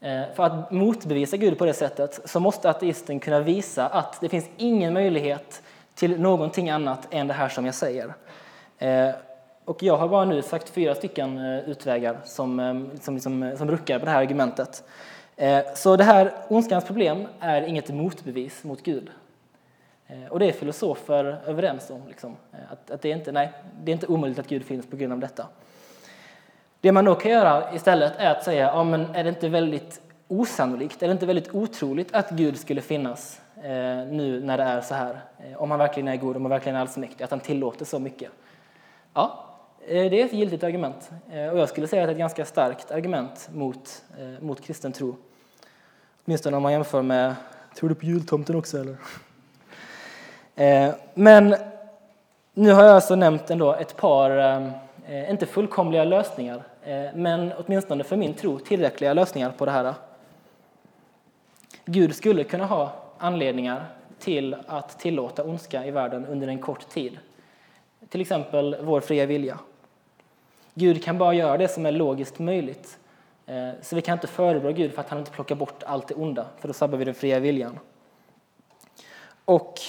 Eh, 0.00 0.22
för 0.34 0.42
att 0.44 0.70
motbevisa 0.70 1.36
Gud 1.36 1.58
på 1.58 1.64
det 1.64 1.74
sättet 1.74 2.20
så 2.24 2.40
måste 2.40 2.70
ateisten 2.70 3.20
kunna 3.20 3.40
visa 3.40 3.86
att 3.86 4.20
det 4.20 4.28
finns 4.28 4.48
ingen 4.56 4.92
möjlighet 4.92 5.62
till 5.94 6.20
någonting 6.20 6.70
annat 6.70 7.08
än 7.10 7.26
det 7.26 7.34
här 7.34 7.48
som 7.48 7.64
jag 7.64 7.74
säger. 7.74 8.14
Eh, 8.78 9.10
och 9.64 9.82
jag 9.82 9.96
har 9.96 10.08
bara 10.08 10.24
nu 10.24 10.42
sagt 10.42 10.68
fyra 10.68 10.94
stycken 10.94 11.38
utvägar 11.66 12.18
som, 12.24 12.90
som, 13.00 13.20
som, 13.20 13.54
som 13.58 13.70
ruckar 13.70 13.98
på 13.98 14.04
det 14.04 14.10
här 14.10 14.18
argumentet. 14.18 14.84
Så 15.74 15.96
det 15.96 16.04
här 16.04 16.32
ondskans 16.48 16.84
problem 16.84 17.26
är 17.40 17.62
inget 17.62 17.88
motbevis 17.88 18.64
mot 18.64 18.82
Gud. 18.82 19.10
Eh, 20.08 20.28
och 20.28 20.38
det 20.38 20.46
är 20.46 20.52
filosofer 20.52 21.38
överens 21.46 21.90
om. 21.90 22.02
Liksom, 22.08 22.36
eh, 22.52 22.72
att, 22.72 22.90
att 22.90 23.02
det, 23.02 23.12
är 23.12 23.16
inte, 23.16 23.32
nej, 23.32 23.52
det 23.82 23.90
är 23.90 23.92
inte 23.92 24.06
omöjligt 24.06 24.38
att 24.38 24.48
Gud 24.48 24.64
finns 24.64 24.86
på 24.86 24.96
grund 24.96 25.12
av 25.12 25.18
detta. 25.18 25.46
Det 26.80 26.92
man 26.92 27.04
då 27.04 27.14
kan 27.14 27.30
göra 27.30 27.74
istället 27.74 28.12
är 28.16 28.30
att 28.30 28.44
säga, 28.44 28.66
ja, 28.66 28.84
men 28.84 29.14
är 29.14 29.24
det 29.24 29.28
inte 29.28 29.48
väldigt 29.48 30.00
osannolikt, 30.28 31.02
är 31.02 31.06
det 31.06 31.12
inte 31.12 31.26
väldigt 31.26 31.54
otroligt 31.54 32.14
att 32.14 32.30
Gud 32.30 32.58
skulle 32.58 32.80
finnas 32.80 33.40
eh, 33.56 33.62
nu 34.10 34.40
när 34.44 34.58
det 34.58 34.64
är 34.64 34.80
så 34.80 34.94
här? 34.94 35.20
Eh, 35.38 35.62
om 35.62 35.70
han 35.70 35.78
verkligen 35.78 36.08
är 36.08 36.16
god, 36.16 36.36
om 36.36 36.42
han 36.42 36.50
verkligen 36.50 36.76
är 36.76 36.80
allsmäktig, 36.80 37.24
att 37.24 37.30
han 37.30 37.40
tillåter 37.40 37.84
så 37.84 37.98
mycket. 37.98 38.30
Ja, 39.14 39.44
det 39.88 40.20
är 40.20 40.24
ett 40.24 40.32
giltigt 40.32 40.64
argument 40.64 41.10
och 41.26 41.58
jag 41.58 41.68
skulle 41.68 41.86
säga 41.86 42.02
att 42.02 42.06
det 42.06 42.10
är 42.10 42.14
ett 42.14 42.18
ganska 42.18 42.44
starkt 42.44 42.90
argument 42.90 43.48
mot, 43.52 44.04
eh, 44.18 44.44
mot 44.44 44.60
kristen 44.60 44.92
tro. 44.92 45.16
Åtminstone 46.24 46.56
om 46.56 46.62
man 46.62 46.72
jämför 46.72 47.02
med, 47.02 47.34
tror 47.74 47.88
du 47.88 47.94
på 47.94 48.04
jultomten 48.04 48.56
också 48.56 48.80
eller? 48.80 48.96
Eh, 50.58 50.94
men 51.14 51.54
nu 52.54 52.72
har 52.72 52.84
jag 52.84 52.94
alltså 52.94 53.16
nämnt 53.16 53.50
ändå 53.50 53.74
ett 53.74 53.96
par, 53.96 54.30
eh, 55.08 55.30
inte 55.30 55.46
fullkomliga 55.46 56.04
lösningar, 56.04 56.62
eh, 56.84 57.06
men 57.14 57.52
åtminstone 57.52 58.04
för 58.04 58.16
min 58.16 58.34
tro 58.34 58.58
tillräckliga 58.58 59.12
lösningar 59.12 59.50
på 59.50 59.64
det 59.64 59.70
här. 59.70 59.94
Gud 61.84 62.14
skulle 62.14 62.44
kunna 62.44 62.66
ha 62.66 62.92
anledningar 63.18 63.86
till 64.18 64.56
att 64.66 64.98
tillåta 64.98 65.44
ondska 65.44 65.86
i 65.86 65.90
världen 65.90 66.26
under 66.26 66.48
en 66.48 66.58
kort 66.58 66.88
tid. 66.88 67.18
Till 68.08 68.20
exempel 68.20 68.76
vår 68.82 69.00
fria 69.00 69.26
vilja. 69.26 69.58
Gud 70.74 71.04
kan 71.04 71.18
bara 71.18 71.34
göra 71.34 71.56
det 71.56 71.68
som 71.68 71.86
är 71.86 71.92
logiskt 71.92 72.38
möjligt. 72.38 72.98
Så 73.80 73.96
vi 73.96 74.02
kan 74.02 74.12
inte 74.12 74.26
förebrå 74.26 74.72
Gud 74.72 74.92
för 74.92 75.00
att 75.00 75.08
han 75.08 75.18
inte 75.18 75.30
plockar 75.30 75.54
bort 75.54 75.82
allt 75.82 76.08
det 76.08 76.14
onda, 76.14 76.46
för 76.58 76.68
då 76.68 76.74
sabbar 76.74 76.98
vi 76.98 77.04
den 77.04 77.14
fria 77.14 77.38
viljan. 77.38 77.78
Och 79.44 79.80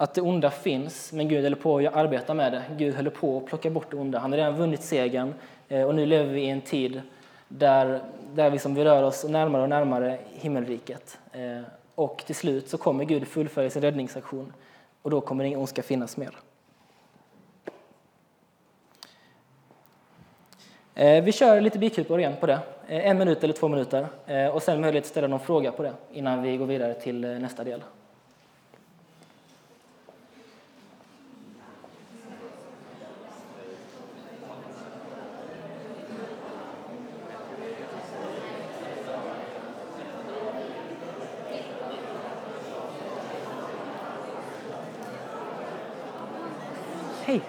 att 0.00 0.14
det 0.14 0.20
onda 0.20 0.50
finns, 0.50 1.12
men 1.12 1.28
Gud 1.28 1.44
håller 1.44 1.56
på 1.56 1.78
att 1.78 1.94
arbeta 1.94 2.34
med 2.34 2.52
det. 2.52 2.62
Gud 2.76 2.96
håller 2.96 3.10
på 3.10 3.36
att 3.36 3.46
plocka 3.46 3.70
bort 3.70 3.90
det 3.90 3.96
onda. 3.96 4.18
Han 4.18 4.32
har 4.32 4.36
redan 4.36 4.56
vunnit 4.56 4.82
segern 4.82 5.34
eh, 5.68 5.82
och 5.82 5.94
nu 5.94 6.06
lever 6.06 6.32
vi 6.34 6.40
i 6.40 6.50
en 6.50 6.60
tid 6.60 7.02
där, 7.48 8.00
där 8.34 8.50
liksom 8.50 8.74
vi 8.74 8.84
rör 8.84 9.02
oss 9.02 9.24
närmare 9.24 9.62
och 9.62 9.68
närmare 9.68 10.18
himmelriket. 10.32 11.18
Eh, 11.32 11.60
och 11.94 12.22
till 12.26 12.34
slut 12.34 12.68
så 12.68 12.78
kommer 12.78 13.04
Gud 13.04 13.28
fullfölja 13.28 13.70
sin 13.70 13.82
räddningsaktion 13.82 14.52
och 15.02 15.10
då 15.10 15.20
kommer 15.20 15.44
ingen 15.44 15.58
ondska 15.58 15.82
finnas 15.82 16.16
mer. 16.16 16.38
Eh, 20.94 21.24
vi 21.24 21.32
kör 21.32 21.60
lite 21.60 21.78
bikupor 21.78 22.18
igen 22.18 22.34
på 22.40 22.46
det, 22.46 22.60
en 22.86 23.18
minut 23.18 23.44
eller 23.44 23.54
två 23.54 23.68
minuter 23.68 24.06
och 24.52 24.62
sen 24.62 24.80
möjlighet 24.80 25.04
att 25.04 25.10
ställa 25.10 25.26
någon 25.26 25.40
fråga 25.40 25.72
på 25.72 25.82
det 25.82 25.92
innan 26.12 26.42
vi 26.42 26.56
går 26.56 26.66
vidare 26.66 26.94
till 26.94 27.20
nästa 27.20 27.64
del. 27.64 27.82
Hej! 47.28 47.42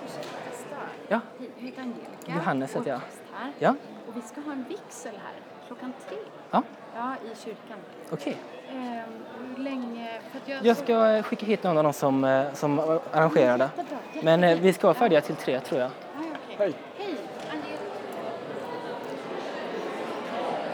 Jag 1.08 1.22
heter 1.58 1.82
Angelica. 1.82 2.29
Johannes 2.40 2.76
heter 2.76 2.90
jag. 2.90 3.00
Här. 3.34 3.52
Ja, 3.60 3.76
Och 4.08 4.18
vi 4.18 4.22
ska 4.22 4.42
ha 4.42 4.52
en 4.52 4.66
vigsel 4.70 5.12
här 5.24 5.34
klockan 5.68 5.94
tre. 6.10 6.18
ja 6.52 6.64
Ja, 6.96 7.14
i 7.32 7.36
kyrkan. 7.46 7.78
okej. 8.12 8.38
Ehm, 8.72 9.04
hur 9.56 9.64
länge? 9.64 10.10
För 10.32 10.52
jag, 10.52 10.66
Jag 10.66 10.78
ska 10.78 11.24
skicka 11.24 11.46
hit 11.46 11.64
någon 11.64 11.78
av 11.78 11.84
dem 11.84 11.94
som, 11.94 12.24
eh, 12.24 12.54
som 12.54 13.00
arrangerar 13.12 13.58
det. 13.58 13.70
Men 14.24 14.44
eh, 14.44 14.60
vi 14.60 14.74
ska 14.74 14.88
vara 14.88 14.94
färdiga 14.96 15.22
till 15.22 15.36
tre, 15.36 15.60
tror 15.60 15.82
jag. 15.82 15.90
Ja, 16.16 16.22
ja, 16.32 16.38
okej. 16.56 16.74
Hej. 16.98 17.16
Hej. 17.50 17.62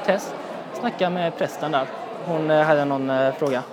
Tess, 0.05 0.33
snacka 0.73 1.09
med 1.09 1.37
prästen 1.37 1.71
där. 1.71 1.87
Hon 2.25 2.51
eh, 2.51 2.61
hade 2.65 2.85
någon 2.85 3.33
fråga. 3.33 3.63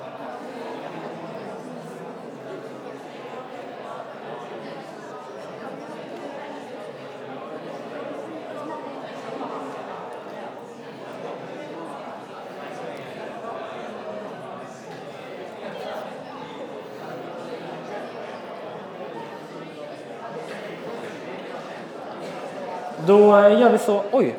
Då 23.06 23.49
gör 23.49 23.71
vi 23.71 23.78
så, 23.78 24.02
oj, 24.12 24.35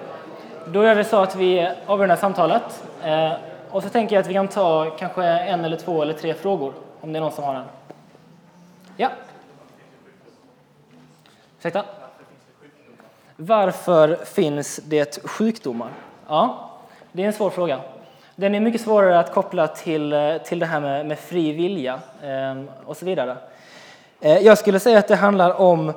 då 0.66 0.84
gör 0.84 0.96
vi 0.96 1.04
så 1.04 1.18
att 1.18 1.36
vi 1.36 1.70
avrundar 1.86 2.16
samtalet. 2.16 2.84
Eh, 3.04 3.32
och 3.70 3.84
så 3.84 3.90
tänker 3.90 4.16
jag 4.16 4.22
att 4.22 4.28
vi 4.28 4.34
kan 4.34 4.48
ta 4.48 4.90
kanske 5.00 5.24
en 5.24 5.66
eller 5.66 5.78
två 5.78 6.02
eller 6.02 6.14
tre 6.14 6.34
frågor, 6.34 6.74
om 7.02 7.14
det 7.14 7.20
är 7.20 7.22
någon 7.22 7.32
som 7.32 7.44
har 7.44 7.56
en. 7.56 7.64
Ja. 8.98 9.10
Ursäkta? 11.60 11.84
Varför 13.36 14.16
finns 14.26 14.80
det 14.84 15.26
sjukdomar? 15.26 15.90
Ja, 16.28 16.70
det 17.12 17.24
är 17.24 17.28
en 17.28 17.34
svår 17.34 17.50
fråga. 17.50 17.80
Den 18.36 18.56
är 18.56 18.60
mycket 18.60 18.82
svårare 18.82 19.20
att 19.20 19.34
koppla 19.34 19.68
till, 19.68 20.14
eh, 20.14 20.38
till 20.38 20.60
det 20.60 20.66
här 20.66 20.80
med, 20.80 21.06
med 21.06 21.20
fri 21.20 21.52
vilja 21.52 22.00
eh, 22.22 22.64
och 22.86 22.98
så 22.98 23.06
vidare. 23.06 23.38
Eh, 24.22 24.38
jag 24.38 24.58
skulle 24.58 24.80
säga 24.80 25.00
att 25.00 25.08
det 25.08 25.16
handlar 25.16 25.62
om 25.62 25.94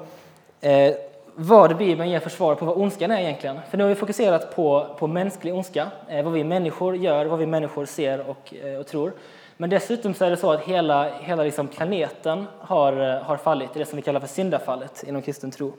eh, 0.60 0.94
vad 1.38 1.76
Bibeln 1.76 2.10
ger 2.10 2.20
för 2.20 2.30
svar 2.30 2.54
på 2.54 2.64
vad 2.64 2.76
ondskan 2.76 3.10
är 3.10 3.20
egentligen. 3.20 3.60
För 3.70 3.78
nu 3.78 3.84
har 3.84 3.88
vi 3.88 3.94
fokuserat 3.94 4.56
på, 4.56 4.86
på 4.98 5.06
mänsklig 5.06 5.54
ondska, 5.54 5.90
eh, 6.08 6.24
vad 6.24 6.32
vi 6.32 6.44
människor 6.44 6.96
gör, 6.96 7.26
vad 7.26 7.38
vi 7.38 7.46
människor 7.46 7.84
ser 7.84 8.30
och, 8.30 8.54
eh, 8.64 8.78
och 8.80 8.86
tror. 8.86 9.12
Men 9.56 9.70
dessutom 9.70 10.14
så 10.14 10.24
är 10.24 10.30
det 10.30 10.36
så 10.36 10.52
att 10.52 10.60
hela, 10.60 11.10
hela 11.18 11.42
liksom 11.42 11.68
planeten 11.68 12.46
har, 12.58 12.92
eh, 12.92 13.22
har 13.22 13.36
fallit, 13.36 13.74
det 13.74 13.84
som 13.84 13.96
vi 13.96 14.02
kallar 14.02 14.20
för 14.20 14.26
syndafallet 14.26 15.04
inom 15.06 15.22
kristen 15.22 15.50
tro. 15.50 15.72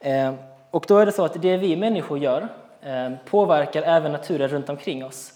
Eh, 0.00 0.34
och 0.70 0.84
då 0.88 0.98
är 0.98 1.06
det 1.06 1.12
så 1.12 1.24
att 1.24 1.42
det 1.42 1.56
vi 1.56 1.76
människor 1.76 2.18
gör 2.18 2.48
eh, 2.82 3.10
påverkar 3.30 3.82
även 3.82 4.12
naturen 4.12 4.48
runt 4.48 4.68
omkring 4.68 5.04
oss. 5.04 5.32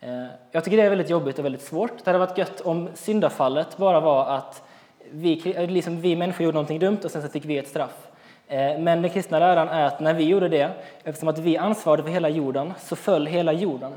Eh, 0.00 0.24
jag 0.50 0.64
tycker 0.64 0.76
det 0.76 0.82
är 0.82 0.90
väldigt 0.90 1.10
jobbigt 1.10 1.38
och 1.38 1.44
väldigt 1.44 1.62
svårt. 1.62 2.04
Det 2.04 2.10
hade 2.10 2.18
varit 2.18 2.38
gött 2.38 2.60
om 2.60 2.88
syndafallet 2.94 3.76
bara 3.76 4.00
var 4.00 4.26
att 4.26 4.62
vi, 5.10 5.36
liksom 5.68 6.00
vi 6.00 6.16
människor 6.16 6.44
gjorde 6.44 6.54
någonting 6.54 6.78
dumt 6.78 6.98
och 7.04 7.10
sen 7.10 7.22
så 7.22 7.28
fick 7.28 7.44
vi 7.44 7.58
ett 7.58 7.68
straff. 7.68 8.05
Eh, 8.48 8.78
men 8.78 9.02
den 9.02 9.10
kristna 9.10 9.38
läran 9.38 9.68
är 9.68 9.84
att 9.86 10.00
när 10.00 10.14
vi 10.14 10.24
gjorde 10.24 10.48
det, 10.48 10.70
eftersom 11.04 11.28
att 11.28 11.38
vi 11.38 11.56
ansvarade 11.56 12.02
för 12.02 12.10
hela 12.10 12.28
jorden, 12.28 12.72
så 12.78 12.96
föll 12.96 13.26
hela 13.26 13.52
jorden. 13.52 13.92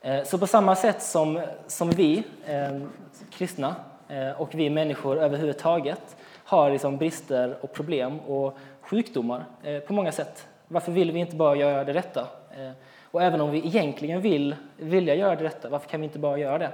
Eh, 0.00 0.22
så 0.24 0.38
på 0.38 0.46
samma 0.46 0.76
sätt 0.76 1.02
som, 1.02 1.40
som 1.66 1.90
vi 1.90 2.22
eh, 2.46 2.80
kristna 3.30 3.74
eh, 4.08 4.40
och 4.40 4.54
vi 4.54 4.70
människor 4.70 5.18
överhuvudtaget 5.18 6.16
har 6.44 6.70
liksom 6.70 6.96
brister 6.96 7.56
och 7.60 7.72
problem 7.72 8.20
och 8.20 8.56
sjukdomar 8.80 9.44
eh, 9.62 9.78
på 9.78 9.92
många 9.92 10.12
sätt. 10.12 10.46
Varför 10.68 10.92
vill 10.92 11.12
vi 11.12 11.20
inte 11.20 11.36
bara 11.36 11.56
göra 11.56 11.84
det 11.84 11.92
rätta? 11.92 12.20
Eh, 12.50 12.70
Och 13.10 13.22
även 13.22 13.40
om 13.40 13.50
vi 13.50 13.58
egentligen 13.58 14.20
vill 14.20 14.56
vilja 14.76 15.14
göra 15.14 15.36
det 15.36 15.44
rätta, 15.44 15.68
varför 15.68 15.88
kan 15.88 16.00
vi 16.00 16.04
inte 16.04 16.18
bara 16.18 16.38
göra 16.38 16.58
det? 16.58 16.70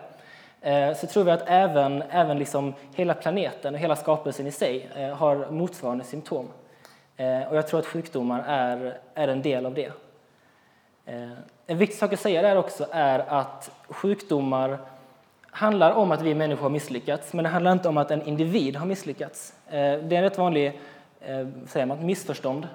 Eh, 0.71 0.95
Så 0.97 1.07
tror 1.07 1.25
vi 1.25 1.31
att 1.31 1.45
även, 1.47 2.03
även 2.11 2.38
liksom 2.38 2.75
hela 2.95 3.14
planeten 3.14 3.75
och 3.75 3.81
hela 3.81 3.97
skapelsen 3.97 4.47
i 4.47 4.51
sig 4.51 4.88
eh, 4.97 5.09
har 5.16 5.51
motsvarande 5.51 6.05
symptom. 6.05 6.49
Eh, 7.16 7.42
och 7.48 7.57
jag 7.57 7.66
tror 7.66 7.81
att 7.81 7.87
sjukdomar 7.87 8.44
är, 8.46 8.98
är 9.14 9.29
en 9.29 9.42
del 9.42 9.66
av 9.66 9.74
det. 9.74 9.92
Eh, 11.07 11.31
en 11.66 11.79
viktig 11.79 11.98
sak 11.98 12.12
att 12.12 12.20
säga 12.20 12.42
där 12.42 12.57
också 12.57 12.87
är 12.90 13.18
att 13.18 13.70
sjukdomar 13.88 14.79
handlar 15.50 15.92
om 15.92 16.12
att 16.12 16.22
vi 16.22 16.35
människor 16.35 16.62
har 16.62 16.70
misslyckats, 16.70 17.33
men 17.33 17.42
det 17.42 17.48
handlar 17.48 17.72
inte 17.72 17.88
om 17.88 17.96
att 17.96 18.11
en 18.11 18.22
individ 18.22 18.77
har 18.77 18.87
misslyckats. 18.87 19.55
Eh, 19.66 19.72
det 19.74 19.81
är 19.83 20.12
en 20.12 20.22
rätt 20.22 20.38
vanlig 20.38 20.81
säger 21.66 21.87
man, 21.87 22.07
missförstånd, 22.07 22.68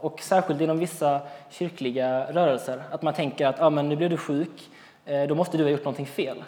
och 0.00 0.20
särskilt 0.20 0.60
inom 0.60 0.78
vissa 0.78 1.20
kyrkliga 1.50 2.32
rörelser, 2.32 2.82
att 2.90 3.02
man 3.02 3.14
tänker 3.14 3.46
att 3.46 3.60
ah, 3.60 3.70
men 3.70 3.88
nu 3.88 3.96
blev 3.96 4.10
du 4.10 4.16
sjuk, 4.16 4.70
då 5.28 5.34
måste 5.34 5.56
du 5.56 5.64
ha 5.64 5.70
gjort 5.70 5.84
någonting 5.84 6.06
fel. 6.06 6.44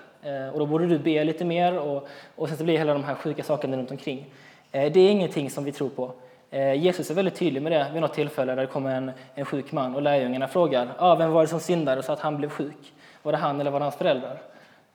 Och 0.53 0.59
då 0.59 0.66
borde 0.66 0.87
du 0.87 0.98
be 0.98 1.24
lite 1.24 1.44
mer 1.44 1.79
och, 1.79 2.09
och 2.37 2.48
sen 2.48 2.59
så 2.59 2.64
blir 2.64 2.79
hela 2.79 2.92
de 2.92 3.05
här 3.05 3.14
sjuka 3.14 3.42
sakerna 3.42 3.77
runt 3.77 3.90
omkring. 3.90 4.27
Det 4.70 4.96
är 4.96 5.11
ingenting 5.11 5.50
som 5.50 5.64
vi 5.64 5.72
tror 5.72 5.88
på. 5.88 6.12
Eh, 6.55 6.75
Jesus 6.75 7.11
är 7.11 7.14
väldigt 7.14 7.35
tydlig 7.35 7.62
med 7.62 7.73
det 7.73 7.90
vid 7.93 8.03
något 8.03 8.14
tillfälle 8.14 8.55
där 8.55 8.62
det 8.62 8.67
kommer 8.67 8.97
en, 8.97 9.12
en 9.35 9.45
sjuk 9.45 9.73
man 9.73 9.95
och 9.95 10.03
lärjungarna 10.03 10.49
frågar 10.49 10.95
ah, 10.99 11.14
vem 11.14 11.31
var 11.31 11.43
det 11.43 11.49
som 11.49 11.61
syndade 11.61 12.03
så 12.03 12.12
att 12.12 12.21
han 12.21 12.37
blev 12.37 12.49
sjuk. 12.49 12.93
Var 13.23 13.33
det 13.33 13.38
han 13.38 13.61
eller 13.61 13.71
var 13.71 13.81
det 13.81 13.85
hans 13.85 13.97
föräldrar? 13.97 14.43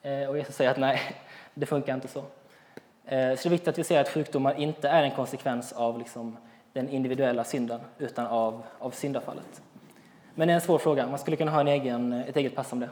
Eh, 0.01 0.29
och 0.29 0.37
Jesus 0.37 0.55
säger 0.55 0.71
att 0.71 0.77
nej, 0.77 1.01
det 1.53 1.65
funkar 1.65 1.93
inte 1.95 2.07
så. 2.07 2.19
Eh, 2.19 2.25
så 3.05 3.15
det 3.15 3.45
är 3.45 3.49
viktigt 3.49 3.67
att 3.67 3.77
vi 3.77 3.83
ser 3.83 4.01
att 4.01 4.09
sjukdomar 4.09 4.53
inte 4.53 4.89
är 4.89 5.03
en 5.03 5.11
konsekvens 5.11 5.73
av 5.73 5.99
liksom 5.99 6.37
den 6.73 6.89
individuella 6.89 7.43
synden 7.43 7.79
utan 7.97 8.27
av, 8.27 8.63
av 8.79 8.91
syndafallet. 8.91 9.61
Men 10.35 10.47
det 10.47 10.51
är 10.51 10.55
en 10.55 10.61
svår 10.61 10.77
fråga. 10.77 11.07
Man 11.07 11.19
skulle 11.19 11.37
kunna 11.37 11.51
ha 11.51 11.59
en 11.59 11.67
egen, 11.67 12.13
ett 12.13 12.37
eget 12.37 12.55
pass 12.55 12.73
om 12.73 12.79
det. 12.79 12.89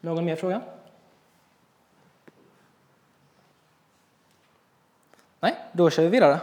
Någon 0.00 0.24
mer 0.24 0.36
fråga? 0.36 0.60
Nej, 5.40 5.54
då 5.76 5.90
kör 5.90 6.02
vi 6.02 6.08
vidare. 6.08 6.38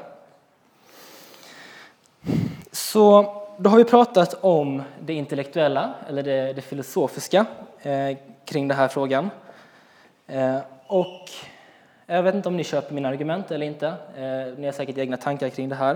Så 2.72 3.34
då 3.58 3.70
har 3.70 3.78
vi 3.78 3.84
pratat 3.84 4.34
om 4.42 4.84
det 5.00 5.14
intellektuella, 5.14 5.94
eller 6.10 6.24
det, 6.24 6.54
det 6.54 6.62
filosofiska, 6.62 7.46
eh, 7.82 8.18
kring 8.46 8.68
den 8.68 8.78
här 8.78 8.88
frågan. 8.88 9.30
Eh, 10.28 10.58
och 10.88 11.30
jag 12.06 12.24
vet 12.24 12.36
inte 12.36 12.50
om 12.50 12.58
ni 12.58 12.64
köper 12.64 12.94
mina 12.94 13.10
argument 13.10 13.52
eller 13.52 13.66
inte. 13.66 13.88
Eh, 13.88 14.58
ni 14.58 14.66
har 14.66 14.72
säkert 14.72 14.98
egna 14.98 15.18
tankar 15.18 15.50
kring 15.50 15.70
det 15.70 15.76
här. 15.76 15.94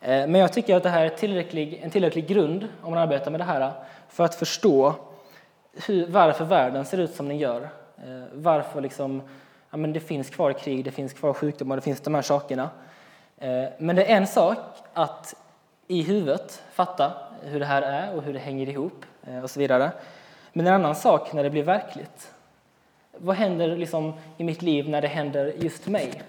Eh, 0.00 0.26
men 0.26 0.34
jag 0.34 0.52
tycker 0.52 0.76
att 0.76 0.82
det 0.82 0.88
här 0.88 1.04
är 1.04 1.08
tillräcklig, 1.08 1.80
en 1.82 1.90
tillräcklig 1.90 2.26
grund, 2.26 2.68
om 2.82 2.90
man 2.90 3.02
arbetar 3.02 3.30
med 3.30 3.40
det 3.40 3.44
här, 3.44 3.60
eh, 3.60 3.72
för 4.08 4.24
att 4.24 4.34
förstå 4.34 4.94
hur, 5.86 6.06
varför 6.06 6.44
världen 6.44 6.84
ser 6.84 6.98
ut 6.98 7.14
som 7.14 7.28
den 7.28 7.38
gör. 7.38 7.62
Eh, 7.96 8.22
varför 8.32 8.80
liksom, 8.80 9.22
ja, 9.72 9.78
men 9.78 9.92
det 9.92 10.00
finns 10.00 10.30
kvar 10.30 10.52
krig, 10.52 10.84
det 10.84 10.90
finns 10.90 11.12
kvar 11.12 11.32
sjukdomar, 11.32 11.76
det 11.76 11.82
finns 11.82 12.00
de 12.00 12.14
här 12.14 12.22
sakerna. 12.22 12.70
Eh, 13.38 13.64
men 13.78 13.96
det 13.96 14.04
är 14.04 14.16
en 14.16 14.26
sak 14.26 14.58
att 14.92 15.34
i 15.88 16.02
huvudet 16.02 16.62
fatta 16.72 17.12
hur 17.42 17.60
det 17.60 17.66
här 17.66 17.82
är 17.82 18.16
och 18.16 18.22
hur 18.22 18.32
det 18.32 18.38
hänger 18.38 18.68
ihop 18.68 19.04
eh, 19.26 19.42
och 19.42 19.50
så 19.50 19.60
vidare. 19.60 19.92
Men 20.52 20.66
en 20.66 20.74
annan 20.74 20.94
sak 20.94 21.32
när 21.32 21.42
det 21.42 21.50
blir 21.50 21.62
verkligt. 21.62 22.34
Vad 23.18 23.36
händer 23.36 23.76
liksom 23.76 24.12
i 24.36 24.44
mitt 24.44 24.62
liv 24.62 24.88
när 24.88 25.00
det 25.00 25.08
händer 25.08 25.52
just 25.58 25.86
mig? 25.86 26.22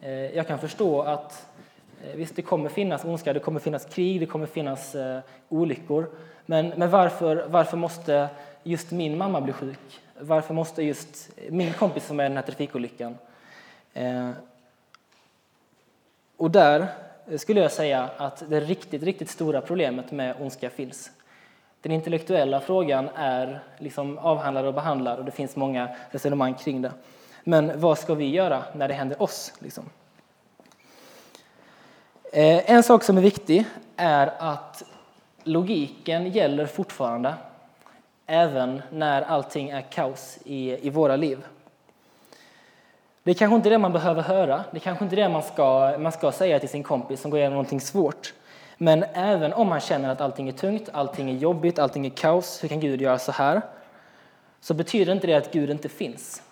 Eh, 0.00 0.36
jag 0.36 0.46
kan 0.46 0.58
förstå 0.58 1.02
att 1.02 1.46
visst, 2.14 2.36
det 2.36 2.42
kommer 2.42 2.68
finnas 2.68 3.04
ondska, 3.04 3.32
det 3.32 3.40
kommer 3.40 3.60
finnas 3.60 3.84
krig, 3.84 4.20
det 4.20 4.26
kommer 4.26 4.46
finnas 4.46 4.96
olyckor. 5.48 6.10
Men, 6.46 6.68
men 6.68 6.90
varför, 6.90 7.46
varför 7.48 7.76
måste 7.76 8.28
just 8.62 8.90
min 8.90 9.18
mamma 9.18 9.40
bli 9.40 9.52
sjuk? 9.52 10.01
Varför 10.22 10.54
måste 10.54 10.82
just 10.82 11.30
min 11.50 11.72
kompis 11.72 12.06
som 12.06 12.20
är 12.20 12.24
i 12.24 12.28
den 12.28 12.36
här 12.36 12.44
trafikolyckan? 12.44 13.18
Eh, 13.94 14.30
Och 16.36 16.50
där 16.50 16.86
skulle 17.36 17.60
jag 17.60 17.72
säga 17.72 18.10
att 18.16 18.42
det 18.50 18.60
riktigt, 18.60 19.02
riktigt 19.02 19.30
stora 19.30 19.60
problemet 19.60 20.10
med 20.12 20.34
ondska 20.40 20.70
finns. 20.70 21.10
Den 21.80 21.92
intellektuella 21.92 22.60
frågan 22.60 23.08
är 23.14 23.60
liksom 23.78 24.18
avhandlad 24.18 24.66
och 24.66 24.74
behandlad 24.74 25.18
och 25.18 25.24
det 25.24 25.30
finns 25.30 25.56
många 25.56 25.88
resonemang 26.10 26.54
kring 26.54 26.82
det. 26.82 26.92
Men 27.44 27.80
vad 27.80 27.98
ska 27.98 28.14
vi 28.14 28.30
göra 28.30 28.64
när 28.74 28.88
det 28.88 28.94
händer 28.94 29.22
oss? 29.22 29.52
Liksom? 29.58 29.84
Eh, 32.32 32.70
En 32.70 32.82
sak 32.82 33.02
som 33.04 33.18
är 33.18 33.22
viktig 33.22 33.64
är 33.96 34.32
att 34.38 34.82
logiken 35.44 36.30
gäller 36.30 36.66
fortfarande 36.66 37.34
även 38.26 38.82
när 38.90 39.22
allting 39.22 39.70
är 39.70 39.80
kaos 39.80 40.38
i, 40.44 40.86
i 40.86 40.90
våra 40.90 41.16
liv. 41.16 41.44
Det 43.22 43.30
är 43.30 43.34
kanske 43.34 43.56
inte 43.56 43.68
det 43.68 43.78
man 43.78 43.92
behöver 43.92 44.22
höra, 44.22 44.64
det 44.70 44.76
är 44.76 44.80
kanske 44.80 45.04
inte 45.04 45.16
det 45.16 45.28
man 45.28 45.42
ska, 45.42 45.98
man 45.98 46.12
ska 46.12 46.32
säga 46.32 46.58
till 46.58 46.68
sin 46.68 46.82
kompis 46.82 47.20
som 47.20 47.30
går 47.30 47.40
igenom 47.40 47.54
någonting 47.54 47.80
svårt. 47.80 48.34
Men 48.76 49.04
även 49.12 49.52
om 49.52 49.68
man 49.68 49.80
känner 49.80 50.08
att 50.08 50.20
allting 50.20 50.48
är 50.48 50.52
tungt, 50.52 50.88
allting 50.92 51.30
är 51.30 51.34
jobbigt, 51.34 51.78
allting 51.78 52.06
är 52.06 52.10
kaos, 52.10 52.64
hur 52.64 52.68
kan 52.68 52.80
Gud 52.80 53.00
göra 53.00 53.18
så 53.18 53.32
här? 53.32 53.62
Så 54.60 54.74
betyder 54.74 55.12
inte 55.12 55.26
det 55.26 55.34
att 55.34 55.52
Gud 55.52 55.70
inte 55.70 55.88
finns. 55.88 56.42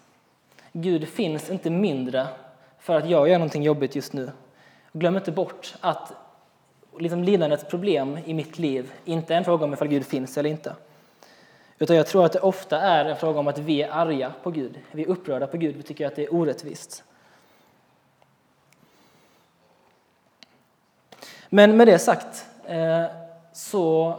Gud 0.72 1.08
finns 1.08 1.50
inte 1.50 1.70
mindre 1.70 2.26
för 2.78 2.94
att 2.94 3.08
jag 3.08 3.28
gör 3.28 3.38
någonting 3.38 3.62
jobbigt 3.62 3.94
just 3.94 4.12
nu. 4.12 4.30
Glöm 4.92 5.16
inte 5.16 5.32
bort 5.32 5.74
att 5.80 6.12
liksom 6.98 7.24
lidandets 7.24 7.64
problem 7.64 8.18
i 8.24 8.34
mitt 8.34 8.58
liv 8.58 8.92
inte 9.04 9.34
är 9.34 9.38
en 9.38 9.44
fråga 9.44 9.64
om 9.64 9.72
ifall 9.72 9.88
Gud 9.88 10.06
finns 10.06 10.38
eller 10.38 10.50
inte. 10.50 10.74
Utan 11.82 11.96
jag 11.96 12.06
tror 12.06 12.24
att 12.24 12.32
det 12.32 12.40
ofta 12.40 12.80
är 12.80 13.04
en 13.04 13.16
fråga 13.16 13.40
om 13.40 13.48
att 13.48 13.58
vi 13.58 13.82
är 13.82 13.90
arga 13.90 14.32
på 14.42 14.50
Gud. 14.50 14.80
Vi 14.92 15.02
är 15.02 15.08
upprörda 15.08 15.46
på 15.46 15.56
Gud. 15.56 15.76
Vi 15.76 15.82
tycker 15.82 16.06
att 16.06 16.16
det 16.16 16.24
är 16.24 16.34
orättvist. 16.34 17.04
Men 21.48 21.76
med 21.76 21.86
det 21.86 21.98
sagt 21.98 22.46
eh, 22.66 23.04
så 23.52 24.14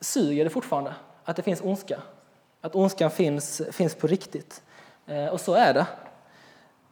suger 0.00 0.44
det 0.44 0.50
fortfarande 0.50 0.94
att 1.24 1.36
det 1.36 1.42
finns 1.42 1.60
ondska. 1.60 2.00
Att 2.60 2.74
ondskan 2.74 3.10
finns, 3.10 3.62
finns 3.72 3.94
på 3.94 4.06
riktigt. 4.06 4.62
Eh, 5.06 5.26
och 5.26 5.40
så 5.40 5.54
är 5.54 5.74
det. 5.74 5.86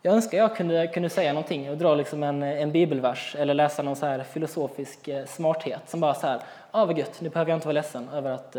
Jag 0.03 0.15
önskar 0.15 0.39
jag 0.39 0.57
kunde, 0.57 0.87
kunde 0.87 1.11
säga 1.11 1.33
någonting 1.33 1.71
och 1.71 1.77
dra 1.77 1.95
liksom 1.95 2.23
en, 2.23 2.43
en 2.43 2.73
bibelvers 2.73 3.37
eller 3.39 3.55
läsa 3.55 3.83
någon 3.83 3.97
så 3.97 4.07
här 4.07 4.23
filosofisk 4.23 5.09
eh, 5.09 5.27
smarthet 5.27 5.83
som 5.87 6.01
bara 6.01 6.15
så 6.15 6.27
här, 6.27 6.41
ah, 6.71 6.85
vad 6.85 6.99
gött, 6.99 7.21
nu 7.21 7.29
behöver 7.29 7.51
jag 7.51 7.57
inte 7.57 7.67
vara 7.67 7.73
ledsen 7.73 8.09
över 8.09 8.31
att 8.31 8.57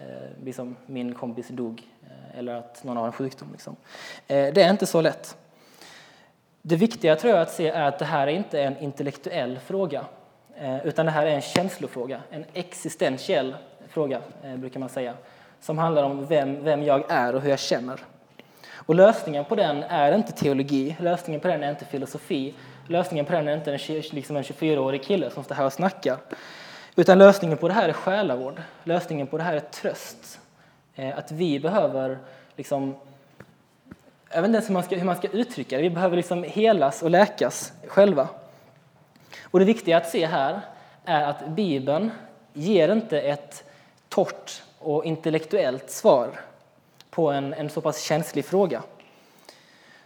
eh, 0.00 0.44
liksom 0.44 0.76
min 0.86 1.14
kompis 1.14 1.48
dog 1.48 1.82
eh, 2.02 2.38
eller 2.38 2.54
att 2.54 2.84
någon 2.84 2.96
har 2.96 3.06
en 3.06 3.12
sjukdom. 3.12 3.48
Liksom. 3.52 3.76
Eh, 4.26 4.54
det 4.54 4.62
är 4.62 4.70
inte 4.70 4.86
så 4.86 5.00
lätt. 5.00 5.36
Det 6.62 6.76
viktiga 6.76 7.16
tror 7.16 7.32
jag 7.32 7.42
att 7.42 7.52
se 7.52 7.68
är 7.68 7.82
att 7.82 7.98
det 7.98 8.04
här 8.04 8.26
är 8.26 8.32
inte 8.32 8.62
en 8.62 8.78
intellektuell 8.78 9.58
fråga 9.58 10.04
eh, 10.56 10.86
utan 10.86 11.06
det 11.06 11.12
här 11.12 11.26
är 11.26 11.30
en 11.30 11.40
känslofråga, 11.40 12.22
en 12.30 12.44
existentiell 12.52 13.56
fråga 13.88 14.22
brukar 14.56 14.80
man 14.80 14.88
säga 14.88 15.14
som 15.60 15.78
handlar 15.78 16.02
om 16.02 16.26
vem, 16.26 16.64
vem 16.64 16.82
jag 16.82 17.10
är 17.10 17.34
och 17.34 17.40
hur 17.42 17.50
jag 17.50 17.58
känner. 17.58 18.00
Och 18.74 18.94
lösningen 18.94 19.44
på 19.44 19.56
den 19.56 19.82
är 19.82 20.12
inte 20.12 20.32
teologi, 20.32 20.96
lösningen 21.00 21.40
på 21.40 21.48
den 21.48 21.62
är 21.62 21.70
inte 21.70 21.84
filosofi, 21.84 22.54
lösningen 22.88 23.26
på 23.26 23.32
den 23.32 23.48
är 23.48 23.56
inte 23.56 23.72
en, 23.72 23.78
liksom 24.12 24.36
en 24.36 24.42
24-årig 24.42 25.02
kille 25.02 25.30
som 25.30 25.44
står 25.44 25.54
här 25.54 25.64
och 25.64 25.72
snackar. 25.72 26.16
Utan 26.96 27.18
lösningen 27.18 27.58
på 27.58 27.68
det 27.68 27.74
här 27.74 27.88
är 27.88 27.92
själavård, 27.92 28.62
lösningen 28.84 29.26
på 29.26 29.36
det 29.38 29.42
här 29.42 29.56
är 29.56 29.60
tröst. 29.60 30.40
Eh, 30.94 31.18
att 31.18 31.32
vi 31.32 31.60
behöver, 31.60 32.18
liksom, 32.56 32.94
jag 34.30 34.42
vet 34.42 34.48
inte 34.48 34.56
ens 34.56 34.68
hur 34.68 34.74
man 34.74 34.82
ska, 34.82 34.96
hur 34.96 35.04
man 35.04 35.16
ska 35.16 35.28
uttrycka 35.28 35.76
det, 35.76 35.82
vi 35.82 35.90
behöver 35.90 36.16
liksom 36.16 36.42
helas 36.42 37.02
och 37.02 37.10
läkas 37.10 37.72
själva. 37.86 38.28
Och 39.42 39.58
det 39.58 39.64
viktiga 39.64 39.96
att 39.96 40.10
se 40.10 40.26
här 40.26 40.60
är 41.04 41.22
att 41.24 41.48
Bibeln 41.48 42.10
ger 42.52 42.92
inte 42.92 43.20
ett 43.20 43.64
torrt 44.08 44.62
och 44.78 45.04
intellektuellt 45.04 45.90
svar 45.90 46.40
på 47.10 47.30
en, 47.30 47.54
en 47.54 47.70
så 47.70 47.80
pass 47.80 48.02
känslig 48.02 48.44
fråga. 48.44 48.82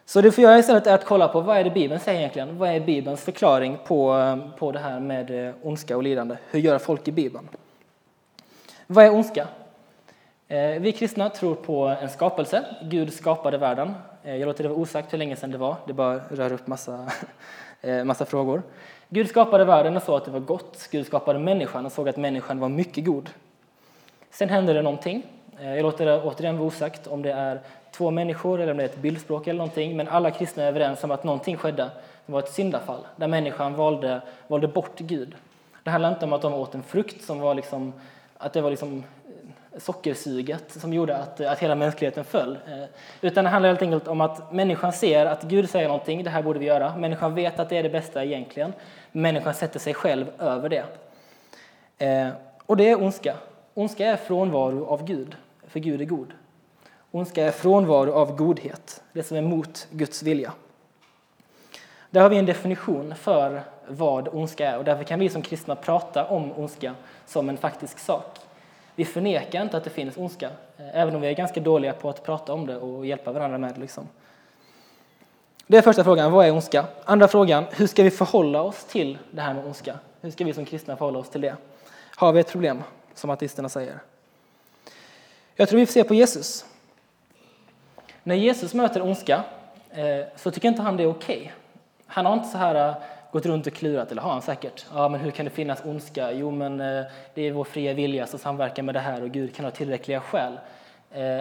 Så 0.06 0.20
det 0.20 0.32
får 0.32 0.44
jag 0.44 0.58
istället 0.58 0.86
är 0.86 0.94
att 0.94 1.04
kolla 1.04 1.28
på 1.28 1.40
vad 1.40 1.56
är 1.56 1.64
det 1.64 1.70
Bibeln 1.70 2.00
säger 2.00 2.18
egentligen? 2.18 2.58
Vad 2.58 2.68
är 2.70 2.80
Bibelns 2.80 3.20
förklaring 3.20 3.78
på, 3.84 4.16
eh, 4.18 4.58
på 4.58 4.72
det 4.72 4.78
här 4.78 5.00
med 5.00 5.48
eh, 5.48 5.54
ondska 5.62 5.96
och 5.96 6.02
lidande? 6.02 6.36
Hur 6.50 6.60
gör 6.60 6.78
folk 6.78 7.08
i 7.08 7.12
Bibeln? 7.12 7.48
Vad 8.86 9.04
är 9.04 9.14
ondska? 9.14 9.48
Eh, 10.48 10.80
vi 10.80 10.92
kristna 10.92 11.30
tror 11.30 11.54
på 11.54 11.86
en 11.86 12.08
skapelse. 12.08 12.64
Gud 12.82 13.12
skapade 13.12 13.58
världen. 13.58 13.94
Jag 14.22 14.40
låter 14.40 14.62
det 14.62 14.68
vara 14.68 14.78
osagt 14.78 15.12
hur 15.12 15.18
länge 15.18 15.36
sedan 15.36 15.50
det 15.50 15.58
var. 15.58 15.76
Det 15.86 15.92
bara 15.92 16.20
rör 16.30 16.52
upp 16.52 16.66
massa, 16.66 17.10
massa 18.04 18.24
frågor. 18.24 18.62
Gud 19.08 19.28
skapade 19.28 19.64
världen 19.64 19.96
och 19.96 20.02
såg 20.02 20.16
att 20.16 20.24
det 20.24 20.30
var 20.30 20.40
gott. 20.40 20.88
Gud 20.90 21.06
skapade 21.06 21.38
människan 21.38 21.86
och 21.86 21.92
såg 21.92 22.08
att 22.08 22.16
människan 22.16 22.58
var 22.58 22.68
mycket 22.68 23.04
god. 23.04 23.30
Sen 24.30 24.48
hände 24.48 24.72
det 24.72 24.82
någonting. 24.82 25.22
Jag 25.60 25.82
låter 25.82 26.06
det 26.06 26.22
återigen 26.22 26.58
vara 26.58 26.68
osagt 26.68 27.06
om 27.06 27.22
det 27.22 27.32
är 27.32 27.60
två 27.96 28.10
människor 28.10 28.60
eller 28.60 28.72
om 28.72 28.76
det 28.76 28.84
är 28.84 28.88
ett 28.88 28.98
bildspråk 28.98 29.46
eller 29.46 29.58
någonting, 29.58 29.96
men 29.96 30.08
alla 30.08 30.30
kristna 30.30 30.62
är 30.62 30.68
överens 30.68 31.04
om 31.04 31.10
att 31.10 31.24
någonting 31.24 31.56
skedde. 31.56 31.90
Det 32.26 32.32
var 32.32 32.38
ett 32.38 32.52
syndafall 32.52 33.06
där 33.16 33.26
människan 33.26 33.74
valde, 33.74 34.20
valde 34.46 34.68
bort 34.68 34.98
Gud. 34.98 35.34
Det 35.82 35.90
handlar 35.90 36.08
inte 36.08 36.24
om 36.24 36.32
att 36.32 36.42
de 36.42 36.54
åt 36.54 36.74
en 36.74 36.82
frukt 36.82 37.24
som 37.24 37.40
var 37.40 37.54
liksom, 37.54 37.92
att 38.38 38.52
det 38.52 38.60
var 38.60 38.70
liksom 38.70 39.04
eh, 39.72 39.78
sockersuget 39.78 40.72
som 40.72 40.92
gjorde 40.92 41.16
att, 41.16 41.40
eh, 41.40 41.52
att 41.52 41.58
hela 41.58 41.74
mänskligheten 41.74 42.24
föll. 42.24 42.58
Eh, 42.68 42.84
utan 43.20 43.44
det 43.44 43.50
handlar 43.50 43.68
helt 43.68 43.82
enkelt 43.82 44.08
om 44.08 44.20
att 44.20 44.52
människan 44.52 44.92
ser 44.92 45.26
att 45.26 45.42
Gud 45.42 45.70
säger 45.70 45.88
någonting, 45.88 46.24
det 46.24 46.30
här 46.30 46.42
borde 46.42 46.58
vi 46.58 46.66
göra. 46.66 46.96
Människan 46.96 47.34
vet 47.34 47.58
att 47.58 47.68
det 47.68 47.76
är 47.76 47.82
det 47.82 47.90
bästa 47.90 48.24
egentligen. 48.24 48.72
Människan 49.12 49.54
sätter 49.54 49.80
sig 49.80 49.94
själv 49.94 50.26
över 50.38 50.68
det. 50.68 50.84
Och 52.66 52.76
det 52.76 52.90
är 52.90 53.02
ondska. 53.02 53.34
Ondska 53.74 54.06
är 54.06 54.16
frånvaro 54.16 54.86
av 54.86 55.04
Gud, 55.04 55.36
för 55.68 55.80
Gud 55.80 56.00
är 56.00 56.04
god. 56.04 56.32
Ondska 57.14 57.44
är 57.44 57.50
frånvaro 57.50 58.12
av 58.12 58.36
godhet, 58.36 59.02
det 59.12 59.22
som 59.22 59.36
är 59.36 59.42
mot 59.42 59.88
Guds 59.90 60.22
vilja. 60.22 60.52
Där 62.10 62.20
har 62.20 62.28
vi 62.28 62.36
en 62.36 62.46
definition 62.46 63.14
för 63.14 63.62
vad 63.88 64.28
ondska 64.32 64.70
är 64.70 64.78
och 64.78 64.84
därför 64.84 65.04
kan 65.04 65.20
vi 65.20 65.28
som 65.28 65.42
kristna 65.42 65.76
prata 65.76 66.24
om 66.24 66.52
ondska 66.52 66.94
som 67.26 67.48
en 67.48 67.56
faktisk 67.56 67.98
sak. 67.98 68.38
Vi 68.94 69.04
förnekar 69.04 69.62
inte 69.62 69.76
att 69.76 69.84
det 69.84 69.90
finns 69.90 70.16
ondska, 70.16 70.50
eh, 70.76 71.00
även 71.00 71.14
om 71.14 71.20
vi 71.20 71.28
är 71.28 71.32
ganska 71.32 71.60
dåliga 71.60 71.92
på 71.92 72.08
att 72.08 72.24
prata 72.24 72.52
om 72.52 72.66
det 72.66 72.76
och 72.76 73.06
hjälpa 73.06 73.32
varandra 73.32 73.58
med 73.58 73.74
det. 73.74 73.80
Liksom. 73.80 74.08
Det 75.66 75.76
är 75.76 75.82
första 75.82 76.04
frågan, 76.04 76.32
vad 76.32 76.46
är 76.46 76.52
ondska? 76.52 76.84
Andra 77.04 77.28
frågan, 77.28 77.64
hur 77.70 77.86
ska 77.86 78.02
vi 78.02 78.10
förhålla 78.10 78.62
oss 78.62 78.84
till 78.84 79.18
det 79.30 79.40
här 79.40 79.54
med 79.54 79.66
ondska? 79.66 79.98
Hur 80.20 80.30
ska 80.30 80.44
vi 80.44 80.52
som 80.52 80.64
kristna 80.64 80.96
förhålla 80.96 81.18
oss 81.18 81.28
till 81.28 81.40
det? 81.40 81.56
Har 82.16 82.32
vi 82.32 82.40
ett 82.40 82.52
problem? 82.52 82.82
som 83.14 83.30
artisterna 83.30 83.68
säger. 83.68 83.98
Jag 85.56 85.68
tror 85.68 85.80
vi 85.80 85.86
får 85.86 85.92
se 85.92 86.04
på 86.04 86.14
Jesus. 86.14 86.64
När 88.26 88.34
Jesus 88.34 88.74
möter 88.74 89.02
ondska 89.02 89.42
eh, 89.90 90.26
så 90.36 90.50
tycker 90.50 90.68
inte 90.68 90.82
han 90.82 90.96
det 90.96 91.02
är 91.02 91.06
okej. 91.06 91.36
Okay. 91.36 91.50
Han 92.06 92.26
har 92.26 92.32
inte 92.34 92.48
så 92.48 92.58
här 92.58 92.88
eh, 92.88 92.94
gått 93.32 93.46
runt 93.46 93.66
och 93.66 93.72
klurat, 93.72 94.10
eller 94.10 94.22
har 94.22 94.32
han 94.32 94.42
säkert. 94.42 94.86
Ja, 94.94 95.08
men 95.08 95.20
hur 95.20 95.30
kan 95.30 95.44
det 95.44 95.50
finnas 95.50 95.84
ondska? 95.84 96.32
Jo, 96.32 96.50
men 96.50 96.80
eh, 96.80 97.04
det 97.34 97.42
är 97.42 97.52
vår 97.52 97.64
fria 97.64 97.94
vilja 97.94 98.26
som 98.26 98.38
samverkar 98.38 98.82
med 98.82 98.94
det 98.94 99.00
här 99.00 99.22
och 99.22 99.30
Gud 99.30 99.54
kan 99.54 99.64
ha 99.64 99.72
tillräckliga 99.72 100.20
skäl. 100.20 100.58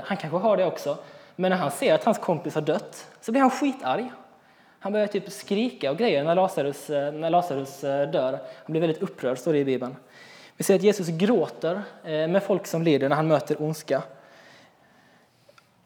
Han 0.03 0.17
kanske 0.17 0.37
har 0.37 0.57
det 0.57 0.65
också. 0.65 0.97
Men 1.35 1.49
när 1.49 1.57
han 1.57 1.71
ser 1.71 1.93
att 1.93 2.03
hans 2.03 2.17
kompis 2.17 2.55
har 2.55 2.61
dött 2.61 3.07
så 3.21 3.31
blir 3.31 3.41
han 3.41 3.51
skitarg. 3.51 4.11
Han 4.79 4.91
börjar 4.91 5.07
typ 5.07 5.31
skrika 5.31 5.91
och 5.91 5.97
grejer 5.97 6.23
när 6.23 6.35
Lazarus, 6.35 6.89
när 6.89 7.29
Lazarus 7.29 7.81
dör. 7.81 8.31
Han 8.31 8.71
blir 8.71 8.81
väldigt 8.81 9.01
upprörd, 9.01 9.37
står 9.37 9.53
det 9.53 9.59
i 9.59 9.65
Bibeln. 9.65 9.95
Vi 10.57 10.63
ser 10.63 10.75
att 10.75 10.83
Jesus 10.83 11.07
gråter 11.07 11.81
med 12.03 12.43
folk 12.43 12.67
som 12.67 12.83
lider 12.83 13.09
när 13.09 13.15
han 13.15 13.27
möter 13.27 13.61
ondska. 13.61 14.03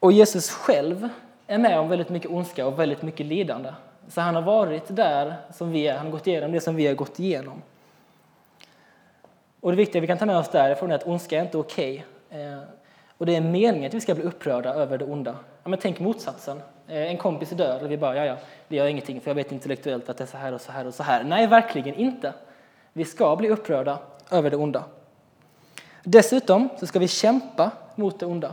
Och 0.00 0.12
Jesus 0.12 0.50
själv 0.50 1.08
är 1.46 1.58
med 1.58 1.78
om 1.78 1.88
väldigt 1.88 2.08
mycket 2.08 2.30
ondska 2.30 2.66
och 2.66 2.78
väldigt 2.78 3.02
mycket 3.02 3.26
lidande. 3.26 3.72
Så 4.08 4.20
han 4.20 4.34
har 4.34 4.42
varit 4.42 4.96
där 4.96 5.34
som 5.54 5.70
vi 5.70 5.88
är, 5.88 5.96
han 5.96 6.06
har 6.06 6.12
gått 6.12 6.26
igenom 6.26 6.52
det 6.52 6.60
som 6.60 6.76
vi 6.76 6.86
har 6.86 6.94
gått 6.94 7.18
igenom. 7.18 7.62
Och 9.60 9.70
det 9.70 9.76
viktiga 9.76 10.00
vi 10.00 10.06
kan 10.06 10.18
ta 10.18 10.26
med 10.26 10.36
oss 10.36 10.50
därifrån 10.50 10.90
är 10.90 10.94
att 10.94 11.06
ondska 11.06 11.38
är 11.38 11.42
inte 11.42 11.58
okej. 11.58 12.06
Okay. 12.28 12.56
Och 13.18 13.26
det 13.26 13.36
är 13.36 13.40
meningen 13.40 13.86
att 13.86 13.94
vi 13.94 14.00
ska 14.00 14.14
bli 14.14 14.24
upprörda 14.24 14.74
över 14.74 14.98
det 14.98 15.04
onda. 15.04 15.36
Ja, 15.62 15.68
men 15.68 15.78
tänk 15.78 16.00
motsatsen. 16.00 16.62
Eh, 16.88 17.02
en 17.02 17.16
kompis 17.16 17.52
är 17.52 17.56
död 17.56 17.82
och 17.82 17.90
vi 17.90 17.96
bara, 17.96 18.16
ja 18.16 18.24
ja, 18.24 18.36
det 18.68 18.76
gör 18.76 18.86
ingenting 18.86 19.20
för 19.20 19.30
jag 19.30 19.34
vet 19.34 19.52
intellektuellt 19.52 20.08
att 20.08 20.16
det 20.16 20.24
är 20.24 20.28
så 20.28 20.36
här 20.36 20.52
och 20.52 20.60
så 20.60 20.72
här 20.72 20.86
och 20.86 20.94
så 20.94 21.02
här. 21.02 21.24
Nej, 21.24 21.46
verkligen 21.46 21.94
inte. 21.94 22.32
Vi 22.92 23.04
ska 23.04 23.36
bli 23.36 23.48
upprörda 23.48 23.98
över 24.30 24.50
det 24.50 24.56
onda. 24.56 24.84
Dessutom 26.02 26.68
så 26.80 26.86
ska 26.86 26.98
vi 26.98 27.08
kämpa 27.08 27.70
mot 27.94 28.20
det 28.20 28.26
onda. 28.26 28.52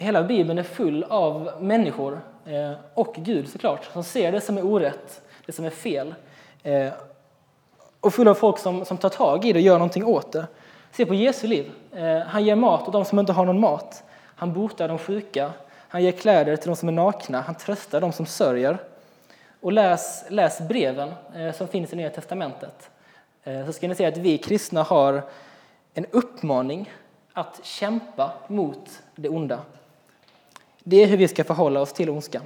Hela 0.00 0.22
Bibeln 0.22 0.58
är 0.58 0.62
full 0.62 1.04
av 1.04 1.50
människor, 1.60 2.20
eh, 2.46 2.72
och 2.94 3.14
Gud 3.16 3.48
såklart, 3.48 3.84
som 3.92 4.04
ser 4.04 4.32
det 4.32 4.40
som 4.40 4.58
är 4.58 4.66
orätt, 4.66 5.20
det 5.46 5.52
som 5.52 5.64
är 5.64 5.70
fel. 5.70 6.14
Eh, 6.62 6.88
och 8.00 8.14
full 8.14 8.28
av 8.28 8.34
folk 8.34 8.58
som, 8.58 8.84
som 8.84 8.98
tar 8.98 9.08
tag 9.08 9.44
i 9.44 9.52
det 9.52 9.58
och 9.58 9.62
gör 9.62 9.78
någonting 9.78 10.04
åt 10.04 10.32
det. 10.32 10.46
Se 10.92 11.06
på 11.06 11.14
Jesu 11.14 11.46
liv. 11.46 11.70
Eh, 11.92 12.18
han 12.18 12.44
ger 12.44 12.56
mat 12.56 12.88
åt 12.88 12.92
de 12.92 13.04
som 13.04 13.18
inte 13.18 13.32
har 13.32 13.44
någon 13.44 13.60
mat. 13.60 14.04
Han 14.36 14.52
botar 14.52 14.88
de 14.88 14.98
sjuka. 14.98 15.52
Han 15.88 16.02
ger 16.02 16.12
kläder 16.12 16.56
till 16.56 16.68
de 16.68 16.76
som 16.76 16.88
är 16.88 16.92
nakna. 16.92 17.40
Han 17.40 17.54
tröstar 17.54 18.00
de 18.00 18.12
som 18.12 18.26
sörjer. 18.26 18.78
Och 19.60 19.72
läs, 19.72 20.24
läs 20.28 20.60
breven 20.68 21.12
som 21.54 21.68
finns 21.68 21.92
i 21.92 21.96
Nya 21.96 22.10
Testamentet. 22.10 22.90
Så 23.66 23.72
ska 23.72 23.88
ni 23.88 23.94
se 23.94 24.06
att 24.06 24.16
vi 24.16 24.38
kristna 24.38 24.82
har 24.82 25.22
en 25.94 26.06
uppmaning 26.10 26.92
att 27.32 27.60
kämpa 27.64 28.32
mot 28.48 29.02
det 29.14 29.28
onda. 29.28 29.60
Det 30.90 31.02
är 31.02 31.06
hur 31.06 31.16
vi 31.16 31.28
ska 31.28 31.44
förhålla 31.44 31.80
oss 31.80 31.92
till 31.92 32.10
ondskan. 32.10 32.42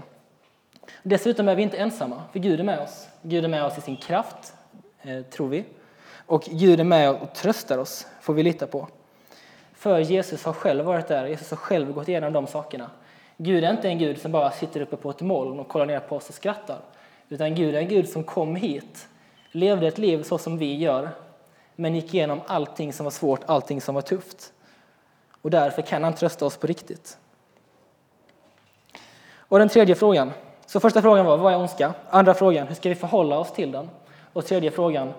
Dessutom 1.02 1.48
är 1.48 1.55
vi 1.55 1.62
inte 1.62 1.76
ensamma, 1.76 2.22
för 2.33 2.38
Gud 2.38 2.61
är 2.61 2.64
med 2.64 2.81
oss. 2.81 3.09
Gud 3.22 3.44
är 3.44 3.48
med 3.48 3.64
oss 3.64 3.78
i 3.78 3.81
sin 3.81 3.96
kraft, 3.96 4.55
eh, 5.02 5.22
tror 5.22 5.48
vi. 5.48 5.64
Och 6.26 6.42
Gud 6.42 6.81
är 6.81 6.85
med 6.85 7.11
och 7.11 7.35
tröstar 7.35 7.78
oss, 7.78 8.07
får 8.20 8.35
vi 8.35 8.42
lita 8.42 8.66
på. 8.66 8.88
För 9.74 9.98
Jesus 9.98 10.44
har 10.44 10.52
själv 10.52 10.85
varit 10.85 11.09
där, 11.09 11.26
Jesus 11.26 11.50
har 11.50 11.57
själv 11.57 11.92
gått 11.92 12.09
igenom 12.09 12.33
de 12.33 12.46
sakerna. 12.46 12.90
Gud 13.37 13.64
är 13.64 13.70
inte 13.70 13.88
en 13.88 13.98
Gud 13.98 14.20
som 14.20 14.33
bara 14.33 14.50
sitter 14.50 14.81
uppe 14.81 14.96
på 14.96 15.11
ett 15.11 15.20
moln 15.20 15.61
och 15.61 15.68
kollar 15.68 15.87
ner 15.87 16.00
på 16.00 16.16
oss 16.16 16.28
och 16.28 16.35
skrattar. 16.35 16.78
Utan 17.28 17.55
Gud 17.55 17.74
är 17.74 17.78
en 17.78 17.88
Gud 17.88 18.09
som 18.09 18.24
kom 18.24 18.57
hit 18.57 19.09
levde 19.52 19.88
ett 19.88 19.98
liv 19.98 20.22
så 20.22 20.38
som 20.38 20.59
vi 20.59 20.76
gör, 20.76 21.11
men 21.76 21.94
gick 21.94 22.14
igenom 22.14 22.40
allting 22.46 22.92
som 22.92 23.05
var 23.05 23.11
svårt, 23.11 23.40
allting 23.46 23.81
som 23.81 23.94
var 23.94 24.02
tufft. 24.02 24.52
Och 25.42 25.50
därför 25.50 25.83
kan 25.83 26.05
han 26.05 26.14
trösta 26.14 26.46
oss 26.46 26.57
på 26.57 26.66
riktigt. 26.66 27.18
Och 29.53 29.59
den 29.59 29.69
tredje 29.69 29.95
frågan 29.95 30.33
Så 30.67 30.81
första 30.81 31.03
frågan 31.03 31.27
var, 31.27 31.37
vad 31.37 31.53
är 31.53 31.59
ondska? 31.59 31.95
Andra 32.11 32.35
frågan, 32.35 32.67
hur 32.67 32.75
ska 32.75 32.88
vi 32.88 32.95
förhålla 32.95 33.38
oss 33.38 33.53
till 33.53 33.73
den? 33.73 33.91
Och 34.33 34.47
tredje 34.47 34.71
frågan, 34.71 35.12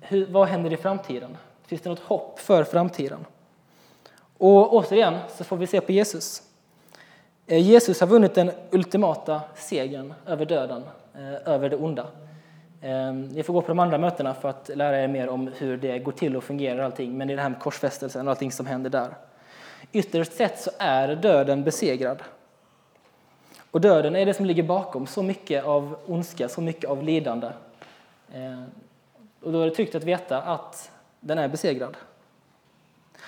hur, 0.00 0.26
vad 0.26 0.48
händer 0.48 0.72
i 0.72 0.76
framtiden? 0.76 1.36
Finns 1.66 1.82
det 1.82 1.90
något 1.90 1.98
hopp 1.98 2.40
för 2.40 2.64
framtiden? 2.64 3.18
Och 4.38 4.74
återigen 4.74 5.18
så 5.28 5.44
får 5.44 5.56
vi 5.56 5.66
se 5.66 5.80
på 5.80 5.92
Jesus. 5.92 6.42
Eh, 7.46 7.58
Jesus 7.58 8.00
har 8.00 8.06
vunnit 8.06 8.34
den 8.34 8.50
ultimata 8.70 9.40
segern 9.54 10.14
över 10.26 10.44
döden, 10.44 10.82
eh, 11.14 11.52
över 11.52 11.68
det 11.68 11.76
onda. 11.76 12.06
Eh, 12.80 13.12
ni 13.12 13.42
får 13.42 13.52
gå 13.52 13.60
på 13.62 13.68
de 13.68 13.78
andra 13.78 13.98
mötena 13.98 14.34
för 14.34 14.48
att 14.48 14.70
lära 14.74 15.02
er 15.02 15.08
mer 15.08 15.28
om 15.28 15.50
hur 15.56 15.76
det 15.76 15.98
går 15.98 16.12
till 16.12 16.36
och 16.36 16.44
fungerar 16.44 16.84
allting, 16.84 17.18
men 17.18 17.28
det 17.28 17.34
är 17.34 17.36
det 17.36 17.42
här 17.42 17.50
med 17.50 17.60
korsfästelsen 17.60 18.28
och 18.28 18.30
allting 18.30 18.52
som 18.52 18.66
händer 18.66 18.90
där. 18.90 19.08
Ytterst 19.92 20.32
sett 20.32 20.60
så 20.60 20.70
är 20.78 21.14
döden 21.14 21.64
besegrad. 21.64 22.22
Och 23.70 23.80
döden 23.80 24.16
är 24.16 24.26
det 24.26 24.34
som 24.34 24.46
ligger 24.46 24.62
bakom 24.62 25.06
så 25.06 25.22
mycket 25.22 25.64
av 25.64 25.96
ondska, 26.06 26.48
så 26.48 26.60
mycket 26.60 26.90
av 26.90 27.02
lidande. 27.02 27.46
Eh, 28.32 28.62
och 29.42 29.52
då 29.52 29.60
är 29.60 29.64
det 29.64 29.74
tryggt 29.74 29.94
att 29.94 30.04
veta 30.04 30.42
att 30.42 30.90
den 31.20 31.38
är 31.38 31.48
besegrad. 31.48 31.96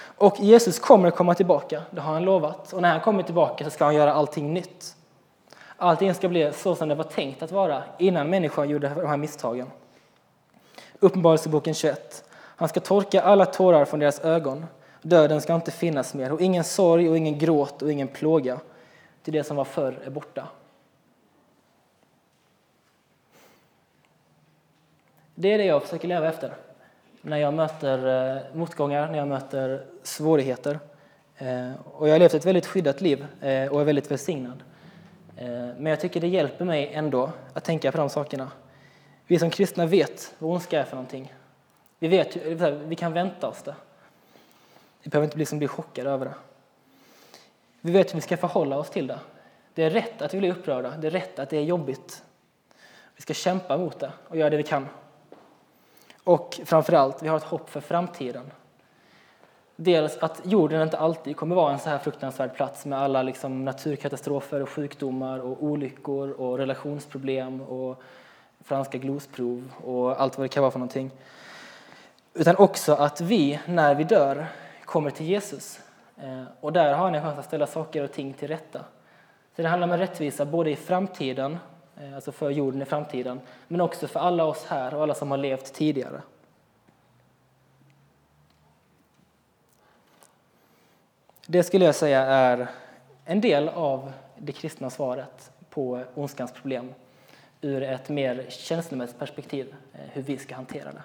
Och 0.01 0.41
Jesus 0.41 0.79
kommer 0.79 1.09
att 1.09 1.17
komma 1.17 1.35
tillbaka, 1.35 1.83
det 1.91 2.01
har 2.01 2.13
han 2.13 2.25
lovat. 2.25 2.73
Och 2.73 2.83
när 2.83 2.91
han 2.91 3.01
kommer 3.01 3.23
tillbaka 3.23 3.65
så 3.65 3.71
ska 3.71 3.85
han 3.85 3.95
göra 3.95 4.13
allting 4.13 4.55
nytt. 4.55 4.97
Allting 5.77 6.15
ska 6.15 6.29
bli 6.29 6.53
så 6.53 6.75
som 6.75 6.89
det 6.89 6.95
var 6.95 7.05
tänkt 7.05 7.43
att 7.43 7.53
vara 7.53 7.83
innan 7.99 8.31
människan 8.31 8.69
gjorde 8.69 8.89
de 8.89 9.07
här 9.07 9.17
misstagen. 9.17 9.67
Uppenbarelseboken 10.99 11.75
21. 11.75 12.25
Han 12.33 12.69
ska 12.69 12.81
torka 12.81 13.23
alla 13.23 13.47
tårar 13.47 13.85
från 13.85 14.01
deras 14.01 14.21
ögon. 14.21 14.67
Döden 15.03 15.41
ska 15.41 15.55
inte 15.55 15.71
finnas 15.71 16.15
mer 16.15 16.33
och 16.33 16.41
ingen 16.41 16.65
sorg 16.65 17.09
och 17.09 17.17
ingen 17.17 17.39
gråt 17.39 17.83
och 17.83 17.93
ingen 17.93 18.09
plåga. 18.09 18.59
Till 19.23 19.33
det 19.33 19.45
som 19.45 19.57
var 19.57 19.65
förr 19.65 19.99
är 20.05 20.11
borta. 20.11 20.49
Det 25.35 25.53
är 25.53 25.59
det 25.59 25.65
jag 25.65 25.83
försöker 25.83 26.09
leva 26.09 26.29
efter 26.29 26.55
när 27.23 27.37
jag 27.37 27.55
möter 27.55 28.37
eh, 28.37 28.43
motgångar, 28.55 29.11
när 29.11 29.19
jag 29.19 29.29
möter 29.29 29.87
svårigheter. 30.03 30.79
Eh, 31.37 31.73
och 31.85 32.09
jag 32.09 32.15
har 32.15 32.19
levt 32.19 32.35
ett 32.35 32.47
väldigt 32.47 32.67
skyddat 32.67 33.01
liv 33.01 33.27
eh, 33.41 33.73
och 33.73 33.81
är 33.81 33.85
väldigt 33.85 34.11
välsignad. 34.11 34.63
Men 35.77 35.87
jag 35.87 36.01
tycker 36.01 36.21
det 36.21 36.29
hjälper 36.29 36.65
mig 36.65 36.91
ändå 36.93 37.31
att 37.53 37.65
tänka 37.65 37.93
på 37.93 37.99
de 37.99 38.11
sakerna. 38.11 38.51
Vi 39.27 39.39
som 39.39 39.51
kristna 39.51 39.87
vet 39.87 40.35
vad 40.39 40.53
ondska 40.53 40.81
är 40.81 40.85
för 40.85 40.97
någonting. 40.97 41.35
Vi, 41.99 42.09
vet, 42.09 42.37
vi 42.87 42.97
kan 42.97 43.13
vänta 43.13 43.49
oss 43.49 43.63
det. 43.63 43.75
Vi 45.03 45.11
behöver 45.11 45.25
inte 45.25 45.37
bli, 45.37 45.59
bli 45.59 45.69
chockade 45.69 46.11
över 46.11 46.27
det. 46.27 46.35
Vi 47.81 47.93
vet 47.93 48.11
hur 48.11 48.15
vi 48.15 48.21
ska 48.21 48.37
förhålla 48.37 48.79
oss 48.79 48.91
till 48.91 49.07
det. 49.07 49.19
Det 49.75 49.83
är 49.83 49.91
rätt 49.91 50.23
att 50.23 50.35
vi 50.35 50.39
blir 50.39 50.51
upprörda, 50.51 50.97
det 50.97 51.07
är 51.07 51.11
rätt 51.11 51.39
att 51.39 51.51
det 51.51 51.57
är 51.57 51.63
jobbigt. 51.63 52.23
Vi 53.17 53.23
ska 53.23 53.35
kämpa 53.35 53.77
mot 53.77 53.99
det 53.99 54.13
och 54.29 54.37
göra 54.37 54.51
det 54.51 54.57
vi 54.57 54.63
kan. 54.63 54.89
Och 56.25 56.61
framför 56.65 56.93
allt, 56.93 57.23
vi 57.23 57.29
har 57.29 57.37
ett 57.37 57.43
hopp 57.43 57.71
för 57.71 57.81
framtiden. 57.81 58.51
Dels 59.77 60.19
att 60.19 60.41
jorden 60.45 60.83
inte 60.83 60.99
alltid 60.99 61.37
kommer 61.37 61.57
vara 61.57 61.73
en 61.73 61.79
så 61.79 61.89
här 61.89 61.99
fruktansvärd 61.99 62.55
plats 62.55 62.87
med 62.87 62.99
alla 62.99 63.23
liksom 63.23 63.65
naturkatastrofer 63.65 64.63
och 64.63 64.69
sjukdomar 64.69 65.39
och 65.39 65.65
olyckor 65.65 66.31
och 66.31 66.59
relationsproblem 66.59 67.61
och 67.61 68.03
franska 68.65 68.99
glosprov 68.99 69.71
och 69.85 70.21
allt 70.21 70.39
vad 70.39 70.45
det 70.45 70.49
kan 70.49 70.61
vara 70.61 70.71
för 70.71 70.79
någonting. 70.79 71.11
Utan 72.35 72.57
också 72.57 72.95
att 72.95 73.21
vi, 73.21 73.61
när 73.67 73.95
vi 73.95 74.05
dör, 74.05 74.47
kommer 74.85 75.11
till 75.11 75.27
Jesus. 75.27 75.81
Eh, 76.23 76.45
och 76.61 76.73
där 76.73 76.95
har 76.95 77.11
ni 77.11 77.19
en 77.19 77.25
chans 77.25 77.39
att 77.39 77.45
ställa 77.45 77.67
saker 77.67 78.05
och 78.05 78.13
ting 78.13 78.33
till 78.33 78.49
rätta. 78.49 78.85
Så 79.57 79.63
det 79.63 79.69
handlar 79.69 79.89
om 79.89 79.93
en 79.93 79.99
rättvisa 79.99 80.45
både 80.45 80.71
i 80.71 80.77
framtiden 80.77 81.59
eh, 82.01 82.15
alltså 82.15 82.33
för 82.33 82.51
jorden 82.51 82.83
i 82.83 82.85
framtiden, 82.85 83.41
men 83.69 83.81
också 83.81 84.09
för 84.09 84.21
alla 84.21 84.45
oss 84.45 84.65
här 84.65 84.95
och 84.95 85.03
alla 85.03 85.15
som 85.15 85.31
har 85.31 85.39
levt 85.39 85.75
tidigare. 85.75 86.23
Det 91.47 91.63
skulle 91.63 91.85
jag 91.85 91.95
säga 91.95 92.21
är 92.21 92.69
en 93.25 93.41
del 93.41 93.69
av 93.69 94.13
det 94.39 94.53
kristna 94.53 94.91
svaret 94.91 95.53
på 95.71 96.05
ondskans 96.15 96.53
problem 96.53 96.95
ur 97.61 97.83
ett 97.83 98.09
mer 98.09 98.47
känslomässigt 98.49 99.19
perspektiv, 99.19 99.75
eh, 99.93 100.01
hur 100.13 100.23
vi 100.23 100.39
ska 100.39 100.55
hantera 100.55 100.93
det. 100.93 101.03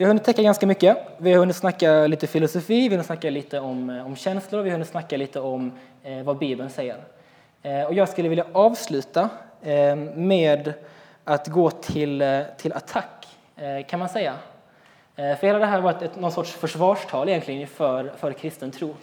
Vi 0.00 0.04
har 0.04 0.08
hunnit 0.08 0.24
täcka 0.24 0.42
ganska 0.42 0.66
mycket. 0.66 0.98
Vi 1.16 1.32
har 1.32 1.38
hunnit 1.38 1.56
snacka 1.56 2.06
lite 2.06 2.26
filosofi, 2.26 2.74
vi 2.74 2.82
har 2.82 2.90
hunnit 2.90 3.06
snacka 3.06 3.30
lite 3.30 3.60
om, 3.60 3.90
eh, 3.90 4.06
om 4.06 4.16
känslor, 4.16 4.62
vi 4.62 4.70
har 4.70 4.74
hunnit 4.74 4.88
snacka 4.88 5.16
lite 5.16 5.40
om 5.40 5.72
eh, 6.02 6.22
vad 6.22 6.38
Bibeln 6.38 6.70
säger. 6.70 6.96
Eh, 7.62 7.82
och 7.82 7.94
jag 7.94 8.08
skulle 8.08 8.28
vilja 8.28 8.46
avsluta 8.52 9.28
eh, 9.62 9.96
med 10.14 10.72
att 11.24 11.48
gå 11.48 11.70
till, 11.70 12.22
eh, 12.22 12.40
till 12.56 12.72
attack, 12.72 13.26
eh, 13.56 13.86
kan 13.86 13.98
man 13.98 14.08
säga. 14.08 14.34
För 15.16 15.46
hela 15.46 15.58
det 15.58 15.66
här 15.66 15.74
har 15.74 15.82
varit 15.82 16.02
ett, 16.02 16.20
någon 16.20 16.32
sorts 16.32 16.52
försvarstal 16.52 17.28
egentligen 17.28 17.68
för, 17.68 18.12
för 18.16 18.32
kristen 18.32 18.70
tro. 18.70 18.94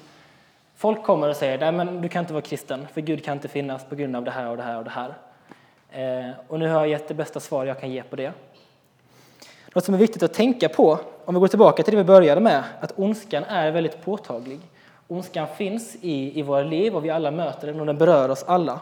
Folk 0.75 1.03
kommer 1.03 1.29
och 1.29 1.35
säger 1.35 1.57
Nej, 1.57 1.71
men 1.71 2.01
du 2.01 2.09
kan 2.09 2.19
inte 2.19 2.33
vara 2.33 2.43
kristen, 2.43 2.87
för 2.93 3.01
Gud 3.01 3.25
kan 3.25 3.33
inte 3.33 3.47
finnas 3.47 3.85
på 3.85 3.95
grund 3.95 4.15
av 4.15 4.23
det 4.23 4.31
här 4.31 4.49
och 4.49 4.57
det 4.57 4.63
här 4.63 4.77
och 4.77 4.83
det 4.83 4.89
här. 4.89 5.13
Och 6.47 6.59
nu 6.59 6.67
har 6.67 6.79
jag 6.79 6.87
gett 6.87 7.07
det 7.07 7.13
bästa 7.13 7.39
svar 7.39 7.65
jag 7.65 7.79
kan 7.79 7.91
ge 7.91 8.03
på 8.03 8.15
det. 8.15 8.31
Något 9.77 9.85
som 9.85 9.93
är 9.93 9.99
viktigt 9.99 10.23
att 10.23 10.33
tänka 10.33 10.69
på, 10.69 10.99
om 11.25 11.35
vi 11.35 11.39
går 11.39 11.47
tillbaka 11.47 11.83
till 11.83 11.91
det 11.91 11.97
vi 11.97 12.03
började 12.03 12.41
med, 12.41 12.63
att 12.79 12.99
ondskan 12.99 13.43
är 13.43 13.71
väldigt 13.71 14.05
påtaglig. 14.05 14.59
Ondskan 15.07 15.47
finns 15.57 15.95
i, 16.01 16.39
i 16.39 16.41
våra 16.41 16.63
liv 16.63 16.95
och 16.95 17.05
vi 17.05 17.09
alla 17.09 17.31
möter 17.31 17.67
den 17.67 17.79
och 17.79 17.85
den 17.85 17.97
berör 17.97 18.29
oss 18.29 18.43
alla. 18.43 18.79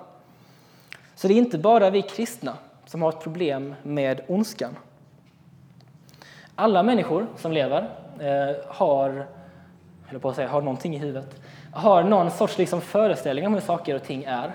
Så 1.16 1.28
det 1.28 1.34
är 1.34 1.38
inte 1.38 1.58
bara 1.58 1.90
vi 1.90 2.02
kristna 2.02 2.58
som 2.86 3.02
har 3.02 3.10
ett 3.10 3.20
problem 3.24 3.76
med 3.84 4.22
ondskan. 4.28 4.76
Alla 6.56 6.84
människor 6.84 7.28
som 7.38 7.52
lever 7.52 7.90
eh, 8.20 8.56
har, 8.68 9.28
eller 10.10 10.20
på 10.20 10.30
att 10.30 10.36
säga, 10.36 10.48
har 10.48 10.62
någonting 10.62 10.96
i 10.96 10.98
huvudet, 10.98 11.42
har 11.74 12.04
någon 12.04 12.32
sorts 12.32 12.58
liksom 12.58 12.82
föreställning 12.82 13.48
om 13.48 13.54
hur 13.54 13.62
saker 13.62 13.96
och 13.96 14.04
ting 14.04 14.24
är. 14.24 14.52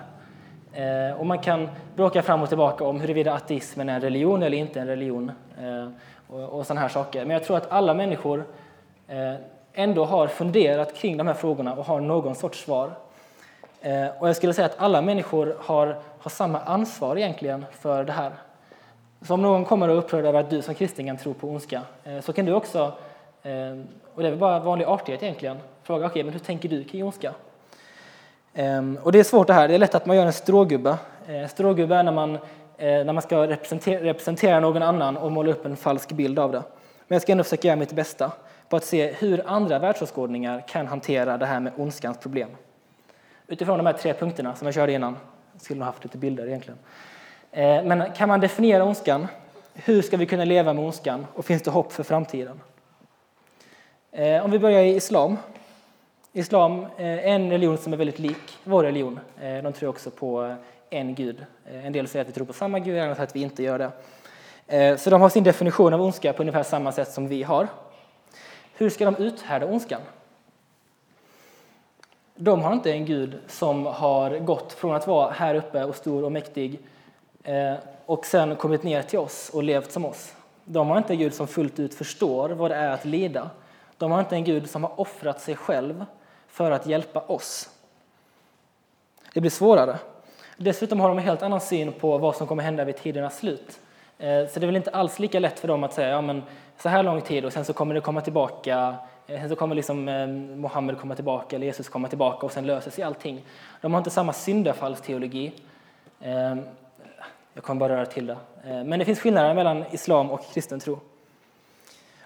Eh, 0.72 1.16
och 1.16 1.26
man 1.26 1.38
kan 1.38 1.68
bråka 1.96 2.22
fram 2.22 2.42
och 2.42 2.48
tillbaka 2.48 2.84
om 2.84 3.00
huruvida 3.00 3.34
ateismen 3.34 3.88
är 3.88 3.94
en 3.94 4.00
religion 4.00 4.42
eller 4.42 4.58
inte 4.58 4.80
en 4.80 4.86
religion 4.86 5.32
eh, 5.60 5.88
och, 6.32 6.58
och 6.58 6.66
sådana 6.66 6.80
här 6.80 6.88
saker. 6.88 7.24
Men 7.24 7.30
jag 7.30 7.44
tror 7.44 7.56
att 7.56 7.70
alla 7.70 7.94
människor 7.94 8.44
eh, 9.08 9.34
ändå 9.72 10.04
har 10.04 10.26
funderat 10.26 10.94
kring 10.94 11.16
de 11.16 11.26
här 11.26 11.34
frågorna 11.34 11.74
och 11.74 11.84
har 11.84 12.00
någon 12.00 12.34
sorts 12.34 12.64
svar. 12.64 12.90
Eh, 13.80 14.06
och 14.18 14.28
jag 14.28 14.36
skulle 14.36 14.54
säga 14.54 14.66
att 14.66 14.78
alla 14.78 15.02
människor 15.02 15.56
har, 15.60 15.98
har 16.18 16.30
samma 16.30 16.60
ansvar 16.60 17.16
egentligen 17.16 17.64
för 17.72 18.04
det 18.04 18.12
här. 18.12 18.32
Så 19.22 19.34
om 19.34 19.42
någon 19.42 19.64
kommer 19.64 19.88
och 19.88 19.98
upprörd 19.98 20.24
över 20.24 20.40
att 20.40 20.50
du 20.50 20.62
som 20.62 20.74
kristen 20.74 21.06
kan 21.06 21.16
tro 21.16 21.34
på 21.34 21.48
ondska, 21.48 21.82
eh, 22.04 22.20
så 22.20 22.32
kan 22.32 22.44
du 22.44 22.52
också, 22.52 22.92
eh, 23.42 23.78
och 24.14 24.22
det 24.22 24.28
är 24.28 24.30
väl 24.30 24.38
bara 24.38 24.58
vanlig 24.58 24.84
artighet 24.84 25.22
egentligen, 25.22 25.58
fråga 25.82 26.06
okej, 26.06 26.10
okay, 26.10 26.24
men 26.24 26.32
hur 26.32 26.40
tänker 26.40 26.68
du 26.68 26.84
kring 26.84 27.04
ondska? 27.04 27.32
Eh, 28.54 28.82
och 29.02 29.12
det 29.12 29.18
är 29.18 29.24
svårt 29.24 29.46
det 29.46 29.52
här, 29.52 29.68
det 29.68 29.74
är 29.74 29.78
lätt 29.78 29.94
att 29.94 30.06
man 30.06 30.16
gör 30.16 30.26
en 30.26 30.32
strågubbe. 30.32 30.96
Eh, 31.26 31.48
strågubbe 31.48 31.96
är 31.96 32.02
när 32.02 32.12
man, 32.12 32.38
Eh, 32.80 33.04
när 33.04 33.12
man 33.12 33.22
ska 33.22 33.46
representera, 33.46 34.04
representera 34.04 34.60
någon 34.60 34.82
annan 34.82 35.16
och 35.16 35.32
måla 35.32 35.50
upp 35.50 35.66
en 35.66 35.76
falsk 35.76 36.12
bild 36.12 36.38
av 36.38 36.52
det. 36.52 36.62
Men 37.08 37.14
jag 37.14 37.22
ska 37.22 37.32
ändå 37.32 37.44
försöka 37.44 37.68
göra 37.68 37.76
mitt 37.76 37.92
bästa 37.92 38.32
på 38.68 38.76
att 38.76 38.84
se 38.84 39.12
hur 39.12 39.42
andra 39.46 39.78
världsåskådningar 39.78 40.64
kan 40.68 40.86
hantera 40.86 41.38
det 41.38 41.46
här 41.46 41.60
med 41.60 41.72
ondskans 41.76 42.18
problem. 42.18 42.48
Utifrån 43.46 43.78
de 43.78 43.86
här 43.86 43.92
tre 43.92 44.14
punkterna 44.14 44.54
som 44.54 44.66
jag 44.66 44.74
körde 44.74 44.92
innan, 44.92 45.16
jag 45.52 45.62
skulle 45.62 45.78
nog 45.78 45.86
haft 45.86 46.04
lite 46.04 46.18
bilder 46.18 46.46
egentligen. 46.46 46.78
Eh, 47.52 47.84
men 47.84 48.12
kan 48.12 48.28
man 48.28 48.40
definiera 48.40 48.84
ondskan? 48.84 49.26
Hur 49.74 50.02
ska 50.02 50.16
vi 50.16 50.26
kunna 50.26 50.44
leva 50.44 50.72
med 50.72 50.84
ondskan? 50.84 51.26
Och 51.34 51.44
finns 51.44 51.62
det 51.62 51.70
hopp 51.70 51.92
för 51.92 52.02
framtiden? 52.02 52.60
Eh, 54.12 54.44
om 54.44 54.50
vi 54.50 54.58
börjar 54.58 54.82
i 54.82 54.96
islam. 54.96 55.36
Islam 56.32 56.86
är 56.96 57.18
en 57.18 57.50
religion 57.50 57.78
som 57.78 57.92
är 57.92 57.96
väldigt 57.96 58.18
lik 58.18 58.58
vår 58.64 58.82
religion. 58.82 59.20
De 59.62 59.72
tror 59.72 59.90
också 59.90 60.10
på 60.10 60.56
en 60.90 61.14
gud. 61.14 61.46
Eh, 61.66 61.86
en 61.86 61.92
del 61.92 62.08
säger 62.08 62.24
att 62.24 62.28
vi 62.28 62.32
tror 62.32 62.46
på 62.46 62.52
samma 62.52 62.78
gud, 62.78 62.98
andra 62.98 63.14
säger 63.14 63.26
att 63.26 63.36
vi 63.36 63.42
inte 63.42 63.62
gör 63.62 63.78
det. 63.78 63.90
Eh, 64.66 64.96
så 64.96 65.10
de 65.10 65.20
har 65.20 65.28
sin 65.28 65.44
definition 65.44 65.92
av 65.92 66.02
ondska 66.02 66.32
på 66.32 66.42
ungefär 66.42 66.62
samma 66.62 66.92
sätt 66.92 67.12
som 67.12 67.28
vi 67.28 67.42
har. 67.42 67.68
Hur 68.74 68.90
ska 68.90 69.04
de 69.04 69.16
uthärda 69.16 69.66
ondskan? 69.66 70.00
De 72.34 72.60
har 72.60 72.72
inte 72.72 72.92
en 72.92 73.04
Gud 73.04 73.38
som 73.48 73.86
har 73.86 74.38
gått 74.38 74.72
från 74.72 74.94
att 74.94 75.06
vara 75.06 75.30
här 75.30 75.54
uppe 75.54 75.84
och 75.84 75.96
stor 75.96 76.24
och 76.24 76.32
mäktig 76.32 76.80
eh, 77.42 77.74
och 78.06 78.26
sen 78.26 78.56
kommit 78.56 78.82
ner 78.82 79.02
till 79.02 79.18
oss 79.18 79.50
och 79.54 79.62
levt 79.62 79.92
som 79.92 80.04
oss. 80.04 80.34
De 80.64 80.88
har 80.88 80.98
inte 80.98 81.12
en 81.12 81.18
Gud 81.18 81.34
som 81.34 81.46
fullt 81.46 81.78
ut 81.78 81.94
förstår 81.94 82.48
vad 82.48 82.70
det 82.70 82.74
är 82.74 82.90
att 82.90 83.04
lida. 83.04 83.50
De 83.98 84.10
har 84.10 84.20
inte 84.20 84.34
en 84.34 84.44
Gud 84.44 84.70
som 84.70 84.84
har 84.84 85.00
offrat 85.00 85.40
sig 85.40 85.56
själv 85.56 86.04
för 86.48 86.70
att 86.70 86.86
hjälpa 86.86 87.20
oss. 87.20 87.70
Det 89.34 89.40
blir 89.40 89.50
svårare. 89.50 89.98
Dessutom 90.62 91.00
har 91.00 91.08
de 91.08 91.18
en 91.18 91.24
helt 91.24 91.42
annan 91.42 91.60
syn 91.60 91.92
på 91.92 92.18
vad 92.18 92.36
som 92.36 92.46
kommer 92.46 92.62
hända 92.62 92.84
vid 92.84 92.96
tidernas 92.96 93.38
slut. 93.38 93.80
Eh, 94.18 94.46
så 94.46 94.60
det 94.60 94.64
är 94.64 94.66
väl 94.66 94.76
inte 94.76 94.90
alls 94.90 95.18
lika 95.18 95.40
lätt 95.40 95.60
för 95.60 95.68
dem 95.68 95.84
att 95.84 95.92
säga 95.92 96.08
ja, 96.08 96.20
men 96.20 96.42
så 96.78 96.88
här 96.88 97.02
lång 97.02 97.20
tid 97.20 97.44
och 97.44 97.52
sen 97.52 97.64
så 97.64 97.72
kommer 97.72 97.94
det 97.94 98.00
komma 98.00 98.20
tillbaka 98.20 98.94
eh, 99.26 99.40
Sen 99.40 99.48
så 99.48 99.56
kommer 99.56 99.74
liksom 99.74 100.08
eh, 100.08 100.26
Mohammed 100.56 100.98
komma 100.98 101.14
tillbaka, 101.14 101.56
eller 101.56 101.66
Jesus 101.66 101.88
komma 101.88 102.08
tillbaka 102.08 102.46
och 102.46 102.52
sen 102.52 102.66
löser 102.66 102.90
sig 102.90 103.04
allting. 103.04 103.44
De 103.80 103.92
har 103.92 103.98
inte 103.98 104.10
samma 104.10 104.32
syndafallsteologi. 104.32 105.52
Jag 107.54 107.62
kommer 107.62 107.80
bara 107.80 107.96
röra 107.96 108.06
till 108.06 108.26
det. 108.26 108.36
Men 108.64 108.98
det 108.98 109.04
finns 109.04 109.20
skillnader 109.20 109.54
mellan 109.54 109.84
islam 109.92 110.30
och 110.30 110.44
kristen 110.54 110.80
tro. 110.80 110.98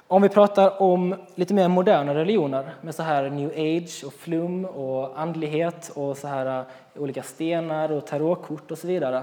Om 0.08 0.22
vi 0.22 0.28
pratar 0.28 0.82
om 0.82 1.16
lite 1.34 1.54
mer 1.54 1.68
moderna 1.68 2.14
religioner 2.14 2.74
med 2.80 2.94
så 2.94 3.02
här 3.02 3.30
new 3.30 3.50
age 3.50 4.04
och 4.06 4.12
flum 4.12 4.64
och 4.64 5.20
andlighet 5.20 5.90
och 5.94 6.16
så 6.16 6.26
här 6.28 6.58
eh, 6.58 6.64
olika 7.02 7.22
stenar 7.22 7.92
och 7.92 8.06
tarotkort 8.06 8.70
och 8.70 8.78
så 8.78 8.86
vidare 8.86 9.22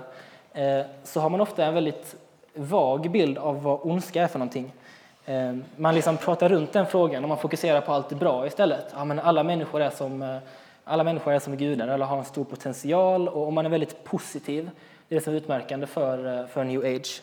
eh, 0.54 0.82
så 1.04 1.20
har 1.20 1.30
man 1.30 1.42
ofta 1.42 1.66
en 1.66 1.74
väldigt 1.74 2.16
vag 2.54 3.12
bild 3.12 3.38
av 3.38 3.64
vad 3.64 3.80
ondska 3.84 4.24
är 4.24 4.28
för 4.28 4.40
någonting. 4.40 4.72
Eh, 5.26 5.56
man 5.76 5.96
liksom 5.96 6.18
pratar 6.18 6.50
runt 6.50 6.74
den 6.74 6.86
frågan 6.86 7.24
och 7.24 7.30
man 7.30 7.38
fokuserar 7.38 7.82
på 7.82 7.94
allt 7.94 8.10
det 8.10 8.16
bra 8.16 8.48
istället. 8.48 8.86
Ja, 8.96 9.06
men 9.06 9.20
alla, 9.20 9.44
människor 9.44 9.82
är 9.82 9.90
som, 9.90 10.40
alla 10.84 11.04
människor 11.04 11.34
är 11.34 11.40
som 11.40 11.58
gudar 11.58 11.88
eller 11.88 12.06
har 12.06 12.18
en 12.18 12.26
stor 12.26 12.44
potential 12.44 13.28
och 13.28 13.48
om 13.48 13.54
man 13.54 13.66
är 13.66 13.70
väldigt 13.70 14.04
positiv, 14.04 14.70
det 15.08 15.16
är 15.16 15.20
det 15.20 15.24
som 15.24 15.34
är 15.34 15.38
utmärkande 15.38 15.88
för, 15.88 16.48
för 16.48 16.64
new 16.64 16.86
age. 16.86 17.22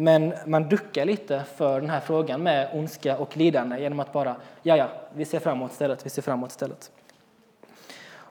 Men 0.00 0.34
man 0.46 0.68
duckar 0.68 1.04
lite 1.04 1.44
för 1.56 1.80
den 1.80 1.90
här 1.90 2.00
frågan 2.00 2.42
med 2.42 2.68
ondska 2.72 3.16
och 3.16 3.36
lidande 3.36 3.80
genom 3.80 4.00
att 4.00 4.12
bara, 4.12 4.36
ja 4.62 4.76
ja, 4.76 4.88
vi 5.14 5.24
ser 5.24 5.40
framåt 5.40 5.72
istället, 5.72 6.06
vi 6.06 6.10
ser 6.10 6.22
framåt 6.22 6.50
istället. 6.50 6.90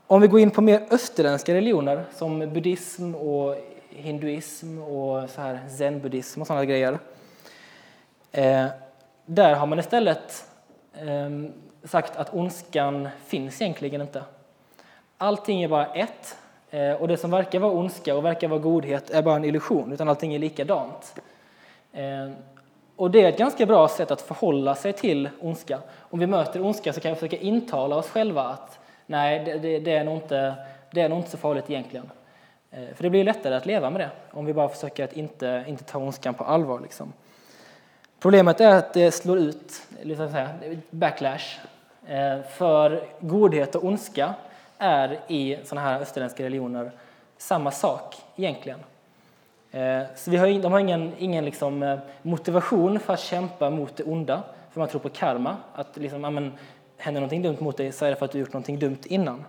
Om 0.07 0.21
vi 0.21 0.27
går 0.27 0.39
in 0.39 0.51
på 0.51 0.61
mer 0.61 0.83
österländska 0.89 1.53
religioner 1.53 2.05
som 2.13 2.39
buddhism 2.39 3.15
och 3.15 3.55
hinduism 3.89 4.81
och 4.81 5.29
så 5.29 5.41
här 5.41 5.59
zenbuddhism 5.77 6.41
och 6.41 6.47
sådana 6.47 6.65
grejer. 6.65 6.99
Eh, 8.31 8.65
där 9.25 9.55
har 9.55 9.67
man 9.67 9.79
istället 9.79 10.45
eh, 10.93 11.29
sagt 11.83 12.15
att 12.15 12.33
ondskan 12.33 13.09
finns 13.25 13.61
egentligen 13.61 14.01
inte. 14.01 14.23
Allting 15.17 15.63
är 15.63 15.67
bara 15.67 15.85
ett 15.85 16.37
eh, 16.69 16.91
och 16.91 17.07
det 17.07 17.17
som 17.17 17.31
verkar 17.31 17.59
vara 17.59 17.71
ondska 17.71 18.15
och 18.15 18.25
verkar 18.25 18.47
vara 18.47 18.59
godhet 18.59 19.09
är 19.09 19.21
bara 19.21 19.35
en 19.35 19.45
illusion 19.45 19.91
utan 19.91 20.09
allting 20.09 20.35
är 20.35 20.39
likadant. 20.39 21.21
Ehm, 21.93 22.35
och 22.95 23.11
det 23.11 23.23
är 23.23 23.29
ett 23.29 23.37
ganska 23.37 23.65
bra 23.65 23.87
sätt 23.87 24.11
att 24.11 24.21
förhålla 24.21 24.75
sig 24.75 24.93
till 24.93 25.29
ondska. 25.41 25.79
Om 25.97 26.19
vi 26.19 26.27
möter 26.27 26.61
ondska 26.61 26.93
så 26.93 27.01
kan 27.01 27.11
vi 27.11 27.15
försöka 27.15 27.37
intala 27.37 27.95
oss 27.95 28.09
själva 28.09 28.43
att 28.43 28.79
nej, 29.05 29.43
det, 29.45 29.57
det, 29.57 29.79
det, 29.79 29.93
är, 29.93 30.03
nog 30.03 30.15
inte, 30.15 30.55
det 30.91 31.01
är 31.01 31.09
nog 31.09 31.19
inte 31.19 31.29
så 31.29 31.37
farligt 31.37 31.69
egentligen. 31.69 32.11
Ehm, 32.71 32.95
för 32.95 33.03
det 33.03 33.09
blir 33.09 33.23
lättare 33.23 33.55
att 33.55 33.65
leva 33.65 33.89
med 33.89 34.01
det 34.01 34.09
om 34.31 34.45
vi 34.45 34.53
bara 34.53 34.69
försöker 34.69 35.03
att 35.03 35.13
inte, 35.13 35.65
inte 35.67 35.83
ta 35.83 35.99
ondskan 35.99 36.33
på 36.33 36.43
allvar. 36.43 36.79
Liksom. 36.79 37.13
Problemet 38.19 38.61
är 38.61 38.75
att 38.75 38.93
det 38.93 39.11
slår 39.11 39.37
ut, 39.37 39.81
liksom 40.01 40.31
säga, 40.31 40.49
backlash. 40.89 41.59
Ehm, 42.07 42.43
för 42.43 43.03
godhet 43.19 43.75
och 43.75 43.83
ondska 43.83 44.33
är 44.77 45.19
i 45.27 45.57
sådana 45.63 45.87
här 45.87 46.01
österländska 46.01 46.43
religioner 46.43 46.91
samma 47.37 47.71
sak 47.71 48.15
egentligen. 48.35 48.79
Eh, 49.71 50.01
så 50.15 50.31
vi 50.31 50.37
har, 50.37 50.61
de 50.61 50.71
har 50.71 50.79
ingen, 50.79 51.13
ingen 51.17 51.45
liksom 51.45 51.83
eh, 51.83 51.99
motivation 52.21 52.99
för 52.99 53.13
att 53.13 53.19
kämpa 53.19 53.69
mot 53.69 53.97
det 53.97 54.03
onda, 54.03 54.43
för 54.71 54.79
man 54.79 54.89
tror 54.89 55.01
på 55.01 55.09
karma. 55.09 55.57
Att 55.73 55.97
liksom, 55.97 56.25
amen, 56.25 56.53
händer 56.97 57.21
någonting 57.21 57.41
dumt 57.41 57.57
mot 57.59 57.77
dig 57.77 57.91
så 57.91 58.05
är 58.05 58.09
det 58.09 58.15
för 58.15 58.25
att 58.25 58.31
du 58.31 58.39
gjort 58.39 58.53
någonting 58.53 58.79
dumt 58.79 59.03
innan. 59.03 59.45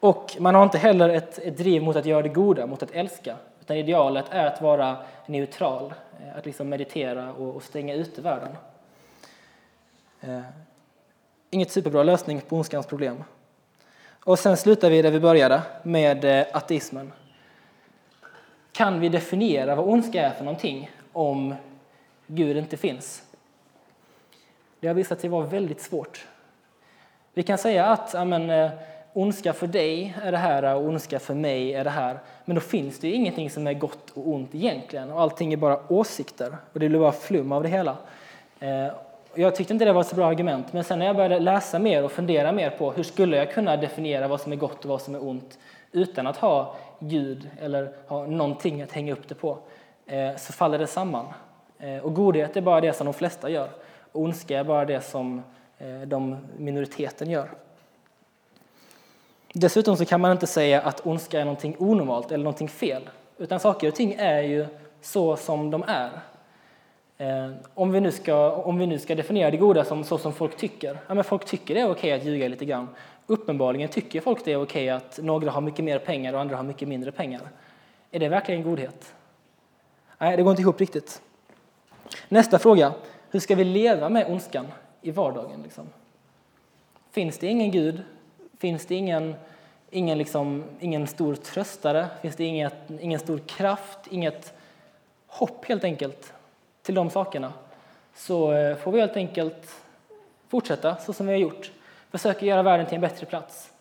Och 0.00 0.36
man 0.38 0.54
har 0.54 0.62
inte 0.62 0.78
heller 0.78 1.08
ett, 1.08 1.38
ett 1.38 1.56
driv 1.56 1.82
mot 1.82 1.96
att 1.96 2.06
göra 2.06 2.22
det 2.22 2.28
goda, 2.28 2.66
mot 2.66 2.82
att 2.82 2.90
älska. 2.90 3.36
Utan 3.60 3.76
idealet 3.76 4.24
är 4.30 4.46
att 4.46 4.62
vara 4.62 4.96
neutral, 5.26 5.94
eh, 6.20 6.38
att 6.38 6.46
liksom 6.46 6.68
meditera 6.68 7.32
och, 7.32 7.56
och 7.56 7.62
stänga 7.62 7.94
ute 7.94 8.20
världen. 8.20 8.56
Eh, 10.20 10.40
Inget 11.50 11.70
superbra 11.70 12.02
lösning 12.02 12.40
på 12.40 12.56
ondskans 12.56 12.86
problem. 12.86 13.24
Och 14.24 14.38
sen 14.38 14.56
slutar 14.56 14.90
vi 14.90 15.02
där 15.02 15.10
vi 15.10 15.20
började, 15.20 15.62
med 15.82 16.46
ateismen. 16.52 17.12
Kan 18.72 19.00
vi 19.00 19.08
definiera 19.08 19.74
vad 19.74 19.88
ondska 19.88 20.26
är 20.26 20.30
för 20.30 20.44
någonting 20.44 20.90
om 21.12 21.54
Gud 22.26 22.56
inte 22.56 22.76
finns? 22.76 23.22
Det 24.80 24.86
har 24.86 24.94
visat 24.94 25.20
sig 25.20 25.30
vara 25.30 25.46
väldigt 25.46 25.80
svårt. 25.80 26.26
Vi 27.34 27.42
kan 27.42 27.58
säga 27.58 27.86
att 27.86 28.14
amen, 28.14 28.50
eh, 28.50 28.70
ondska 29.12 29.52
för 29.52 29.66
dig 29.66 30.14
är 30.22 30.32
det 30.32 30.38
här 30.38 30.74
och 30.74 30.84
ondska 30.84 31.18
för 31.18 31.34
mig 31.34 31.74
är 31.74 31.84
det 31.84 31.90
här. 31.90 32.18
Men 32.44 32.54
då 32.54 32.60
finns 32.60 32.98
det 32.98 33.08
ju 33.08 33.14
ingenting 33.14 33.50
som 33.50 33.66
är 33.66 33.74
gott 33.74 34.10
och 34.10 34.28
ont 34.28 34.54
egentligen 34.54 35.10
och 35.10 35.20
allting 35.20 35.52
är 35.52 35.56
bara 35.56 35.92
åsikter 35.92 36.56
och 36.72 36.80
det 36.80 36.88
blir 36.88 36.98
bara 36.98 37.12
flum 37.12 37.52
av 37.52 37.62
det 37.62 37.68
hela. 37.68 37.96
Eh, 38.60 38.86
jag 39.34 39.56
tyckte 39.56 39.72
inte 39.72 39.84
det 39.84 39.92
var 39.92 40.00
ett 40.00 40.06
så 40.06 40.16
bra 40.16 40.26
argument, 40.26 40.72
men 40.72 40.84
sen 40.84 40.98
när 40.98 41.06
jag 41.06 41.16
började 41.16 41.38
läsa 41.38 41.78
mer 41.78 42.04
och 42.04 42.12
fundera 42.12 42.52
mer 42.52 42.70
på 42.70 42.92
hur 42.92 43.02
skulle 43.02 43.36
jag 43.36 43.52
kunna 43.52 43.76
definiera 43.76 44.28
vad 44.28 44.40
som 44.40 44.52
är 44.52 44.56
gott 44.56 44.84
och 44.84 44.90
vad 44.90 45.02
som 45.02 45.14
är 45.14 45.28
ont 45.28 45.58
utan 45.92 46.26
att 46.26 46.36
ha 46.36 46.76
Gud 46.98 47.50
eller 47.60 47.92
ha 48.06 48.26
någonting 48.26 48.82
att 48.82 48.92
hänga 48.92 49.12
upp 49.12 49.28
det 49.28 49.34
på, 49.34 49.58
eh, 50.06 50.36
så 50.36 50.52
faller 50.52 50.78
det 50.78 50.86
samman. 50.86 51.26
Eh, 51.78 51.98
och 51.98 52.14
godhet 52.14 52.56
är 52.56 52.60
bara 52.60 52.80
det 52.80 52.92
som 52.92 53.04
de 53.04 53.14
flesta 53.14 53.50
gör, 53.50 53.68
och 54.12 54.22
ondska 54.22 54.58
är 54.58 54.64
bara 54.64 54.84
det 54.84 55.00
som 55.00 55.42
eh, 55.78 56.00
de 56.00 56.36
minoriteten 56.56 57.30
gör. 57.30 57.50
Dessutom 59.52 59.96
så 59.96 60.04
kan 60.04 60.20
man 60.20 60.32
inte 60.32 60.46
säga 60.46 60.80
att 60.80 61.06
ondska 61.06 61.40
är 61.40 61.44
någonting 61.44 61.76
onormalt 61.78 62.32
eller 62.32 62.44
någonting 62.44 62.68
fel, 62.68 63.10
utan 63.38 63.60
saker 63.60 63.88
och 63.88 63.94
ting 63.94 64.16
är 64.18 64.42
ju 64.42 64.66
så 65.00 65.36
som 65.36 65.70
de 65.70 65.84
är. 65.86 66.10
Om, 67.74 67.92
vi 67.92 68.00
nu 68.00 68.12
ska, 68.12 68.50
om 68.52 68.78
vi 68.78 68.86
nu 68.86 68.98
ska 68.98 69.14
definiera 69.14 69.50
det 69.50 69.56
goda 69.56 69.84
som 69.84 70.04
så 70.04 70.18
som 70.18 70.32
folk 70.32 70.56
tycker, 70.56 70.98
ja, 71.08 71.14
men 71.14 71.24
folk 71.24 71.44
tycker 71.44 71.74
det 71.74 71.80
är 71.80 71.90
okej 71.90 72.12
att 72.12 72.24
ljuga 72.24 72.48
lite 72.48 72.64
grann. 72.64 72.88
Uppenbarligen 73.30 73.88
tycker 73.88 74.20
folk 74.20 74.44
det 74.44 74.52
är 74.52 74.62
okej 74.62 74.88
att 74.88 75.18
några 75.22 75.50
har 75.50 75.60
mycket 75.60 75.84
mer 75.84 75.98
pengar 75.98 76.32
och 76.32 76.40
andra 76.40 76.56
har 76.56 76.62
mycket 76.62 76.88
mindre 76.88 77.12
pengar. 77.12 77.40
Är 78.10 78.18
det 78.18 78.28
verkligen 78.28 78.62
godhet? 78.62 79.14
Nej, 80.18 80.36
det 80.36 80.42
går 80.42 80.50
inte 80.50 80.62
ihop 80.62 80.80
riktigt. 80.80 81.22
Nästa 82.28 82.58
fråga, 82.58 82.92
hur 83.30 83.40
ska 83.40 83.54
vi 83.54 83.64
leva 83.64 84.08
med 84.08 84.30
ondskan 84.30 84.66
i 85.02 85.10
vardagen? 85.10 85.62
Liksom? 85.62 85.86
Finns 87.10 87.38
det 87.38 87.46
ingen 87.46 87.70
Gud? 87.70 88.02
Finns 88.58 88.86
det 88.86 88.94
ingen, 88.94 89.34
ingen, 89.90 90.18
liksom, 90.18 90.64
ingen 90.80 91.06
stor 91.06 91.34
tröstare? 91.34 92.06
Finns 92.22 92.36
det 92.36 92.44
inget, 92.44 92.90
ingen 93.00 93.20
stor 93.20 93.38
kraft? 93.38 93.98
Inget 94.10 94.52
hopp 95.26 95.64
helt 95.64 95.84
enkelt 95.84 96.32
till 96.82 96.94
de 96.94 97.10
sakerna? 97.10 97.52
Så 98.14 98.52
eh, 98.52 98.76
får 98.76 98.92
vi 98.92 99.00
helt 99.00 99.16
enkelt 99.16 99.74
fortsätta 100.48 100.96
så 100.96 101.12
som 101.12 101.26
vi 101.26 101.32
har 101.32 101.40
gjort. 101.40 101.70
Försöker 102.10 102.46
göra 102.46 102.62
världen 102.62 102.86
till 102.86 102.94
en 102.94 103.00
bättre 103.00 103.26
plats. 103.26 103.72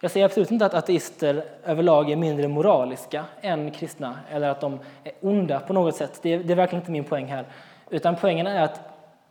Jag 0.00 0.10
säger 0.10 0.26
absolut 0.26 0.50
inte 0.50 0.66
att 0.66 0.74
ateister 0.74 1.44
överlag 1.64 2.10
är 2.10 2.16
mindre 2.16 2.48
moraliska 2.48 3.24
än 3.40 3.70
kristna 3.70 4.18
eller 4.30 4.48
att 4.48 4.60
de 4.60 4.78
är 5.04 5.12
onda 5.20 5.60
på 5.60 5.72
något 5.72 5.96
sätt. 5.96 6.18
Det 6.22 6.32
är, 6.34 6.38
det 6.38 6.52
är 6.52 6.56
verkligen 6.56 6.82
inte 6.82 6.90
min 6.90 7.04
poäng 7.04 7.26
här. 7.26 7.44
Utan 7.90 8.16
poängen 8.16 8.46
är 8.46 8.62
att 8.62 8.80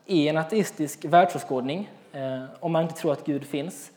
i 0.06 0.27
en 0.27 0.38
ateistisk 0.38 1.06
världsåskådning, 1.06 1.89
eh, 2.12 2.43
om 2.60 2.71
man 2.71 2.84
inte 2.84 2.95
tror 2.95 3.12
att 3.12 3.25
Gud 3.25 3.45
finns, 3.45 3.91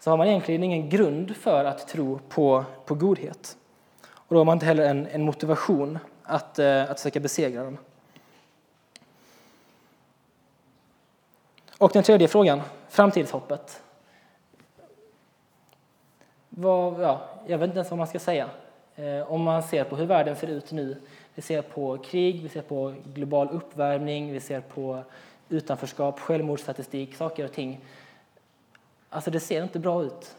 så 0.00 0.10
har 0.10 0.16
man 0.16 0.26
egentligen 0.26 0.62
ingen 0.62 0.88
grund 0.88 1.36
för 1.36 1.64
att 1.64 1.88
tro 1.88 2.18
på, 2.28 2.64
på 2.84 2.94
godhet. 2.94 3.56
Och 4.12 4.34
då 4.34 4.40
har 4.40 4.44
man 4.44 4.56
inte 4.56 4.66
heller 4.66 4.84
en, 4.84 5.06
en 5.06 5.22
motivation 5.22 5.98
att, 6.22 6.58
eh, 6.58 6.90
att 6.90 7.00
försöka 7.00 7.20
besegra 7.20 7.64
dem. 7.64 7.78
Och 11.78 11.90
den 11.92 12.02
tredje 12.02 12.28
frågan, 12.28 12.62
framtidshoppet. 12.88 13.82
Vad, 16.60 17.02
ja, 17.02 17.20
jag 17.46 17.58
vet 17.58 17.66
inte 17.66 17.78
ens 17.78 17.90
vad 17.90 17.98
man 17.98 18.06
ska 18.06 18.18
säga. 18.18 18.50
Eh, 18.96 19.32
om 19.32 19.42
man 19.42 19.62
ser 19.62 19.84
på 19.84 19.96
hur 19.96 20.06
världen 20.06 20.36
ser 20.36 20.46
ut 20.46 20.72
nu. 20.72 20.96
Vi 21.34 21.42
ser 21.42 21.62
på 21.62 21.98
krig, 21.98 22.42
vi 22.42 22.48
ser 22.48 22.62
på 22.62 22.94
global 23.14 23.48
uppvärmning, 23.48 24.32
vi 24.32 24.40
ser 24.40 24.60
på 24.60 25.02
utanförskap, 25.48 26.20
självmordsstatistik, 26.20 27.16
saker 27.16 27.44
och 27.44 27.52
ting. 27.52 27.80
Alltså 29.08 29.30
det 29.30 29.40
ser 29.40 29.62
inte 29.62 29.78
bra 29.78 30.04
ut. 30.04 30.36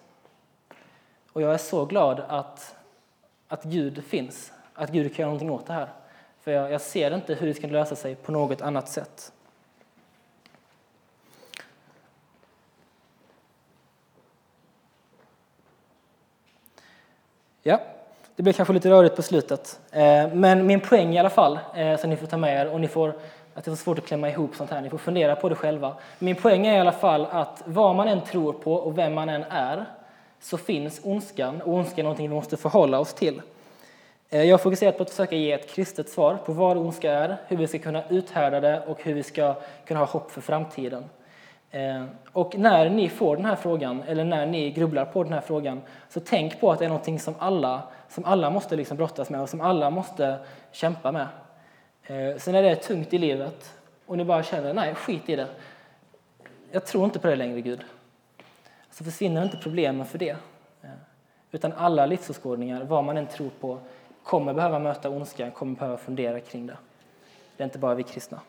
Och 1.33 1.41
jag 1.41 1.53
är 1.53 1.57
så 1.57 1.85
glad 1.85 2.21
att, 2.27 2.75
att 3.47 3.63
Gud 3.63 4.03
finns, 4.03 4.51
att 4.73 4.91
Gud 4.91 5.15
kan 5.15 5.23
göra 5.23 5.27
någonting 5.27 5.51
åt 5.51 5.67
det 5.67 5.73
här. 5.73 5.87
För 6.41 6.51
jag, 6.51 6.71
jag 6.71 6.81
ser 6.81 7.15
inte 7.15 7.33
hur 7.33 7.47
det 7.47 7.53
ska 7.53 7.67
lösa 7.67 7.95
sig 7.95 8.15
på 8.15 8.31
något 8.31 8.61
annat 8.61 8.89
sätt. 8.89 9.31
Ja, 17.63 17.79
det 18.35 18.43
blev 18.43 18.53
kanske 18.53 18.73
lite 18.73 18.89
rörigt 18.89 19.15
på 19.15 19.21
slutet. 19.21 19.79
Eh, 19.91 20.33
men 20.33 20.65
min 20.65 20.79
poäng 20.79 21.13
i 21.15 21.19
alla 21.19 21.29
fall, 21.29 21.59
eh, 21.75 21.97
som 21.97 22.09
ni 22.09 22.15
får 22.15 22.27
ta 22.27 22.37
med 22.37 22.61
er, 22.61 22.73
och 22.73 22.81
ni 22.81 22.87
får, 22.87 23.13
att 23.53 23.65
det 23.65 23.71
är 23.71 23.75
så 23.75 23.83
svårt 23.83 23.99
att 23.99 24.05
klämma 24.05 24.29
ihop 24.29 24.55
sånt 24.55 24.71
här, 24.71 24.81
ni 24.81 24.89
får 24.89 24.97
fundera 24.97 25.35
på 25.35 25.49
det 25.49 25.55
själva. 25.55 25.95
Min 26.19 26.35
poäng 26.35 26.67
är 26.67 26.77
i 26.77 26.79
alla 26.79 26.91
fall 26.91 27.27
att 27.31 27.63
vad 27.65 27.95
man 27.95 28.07
än 28.07 28.21
tror 28.21 28.53
på 28.53 28.73
och 28.73 28.97
vem 28.97 29.13
man 29.13 29.29
än 29.29 29.43
är, 29.49 29.85
så 30.39 30.57
finns 30.57 31.01
ondskan, 31.03 31.61
och 31.61 31.73
ondskan 31.73 31.99
är 31.99 32.03
någonting 32.03 32.29
vi 32.29 32.35
måste 32.35 32.57
förhålla 32.57 32.99
oss 32.99 33.13
till. 33.13 33.41
Eh, 34.29 34.43
jag 34.43 34.53
har 34.53 34.63
fokuserat 34.63 34.97
på 34.97 35.03
att 35.03 35.09
försöka 35.09 35.35
ge 35.35 35.51
ett 35.51 35.69
kristet 35.69 36.09
svar 36.09 36.37
på 36.45 36.53
vad 36.53 36.77
ondska 36.77 37.11
är, 37.11 37.37
hur 37.47 37.57
vi 37.57 37.67
ska 37.67 37.79
kunna 37.79 38.03
uthärda 38.09 38.59
det 38.59 38.81
och 38.87 39.03
hur 39.03 39.13
vi 39.13 39.23
ska 39.23 39.55
kunna 39.85 39.99
ha 39.99 40.07
hopp 40.07 40.31
för 40.31 40.41
framtiden. 40.41 41.03
Eh, 41.71 42.05
och 42.31 42.57
när 42.57 42.89
ni 42.89 43.09
får 43.09 43.35
den 43.35 43.45
här 43.45 43.55
frågan, 43.55 44.03
eller 44.03 44.23
när 44.25 44.45
ni 44.45 44.71
grubblar 44.71 45.05
på 45.05 45.23
den 45.23 45.33
här 45.33 45.41
frågan, 45.41 45.81
så 46.09 46.19
tänk 46.19 46.59
på 46.59 46.71
att 46.71 46.79
det 46.79 46.85
är 46.85 46.89
någonting 46.89 47.19
som 47.19 47.35
alla, 47.39 47.83
som 48.09 48.25
alla 48.25 48.49
måste 48.49 48.75
liksom 48.75 48.97
brottas 48.97 49.29
med 49.29 49.41
och 49.41 49.49
som 49.49 49.61
alla 49.61 49.89
måste 49.89 50.39
kämpa 50.71 51.11
med. 51.11 51.27
Eh, 52.03 52.29
sen 52.29 52.39
Så 52.39 52.51
när 52.51 52.61
det 52.61 52.69
är 52.69 52.75
tungt 52.75 53.13
i 53.13 53.17
livet 53.17 53.73
och 54.05 54.17
ni 54.17 54.25
bara 54.25 54.43
känner, 54.43 54.73
nej 54.73 54.95
skit 54.95 55.29
i 55.29 55.35
det. 55.35 55.47
Jag 56.71 56.85
tror 56.85 57.05
inte 57.05 57.19
på 57.19 57.27
det 57.27 57.35
längre 57.35 57.61
Gud. 57.61 57.83
Så 58.89 59.03
försvinner 59.03 59.43
inte 59.43 59.57
problemen 59.57 60.05
för 60.05 60.17
det. 60.17 60.35
Eh, 60.81 60.89
utan 61.51 61.73
alla 61.73 62.05
livsåskådningar, 62.05 62.83
vad 62.83 63.03
man 63.03 63.17
än 63.17 63.27
tror 63.27 63.49
på, 63.59 63.79
kommer 64.23 64.53
behöva 64.53 64.79
möta 64.79 65.09
ondska, 65.09 65.51
kommer 65.51 65.75
behöva 65.75 65.97
fundera 65.97 66.39
kring 66.39 66.67
det. 66.67 66.77
Det 67.57 67.63
är 67.63 67.65
inte 67.65 67.79
bara 67.79 67.95
vi 67.95 68.03
kristna. 68.03 68.39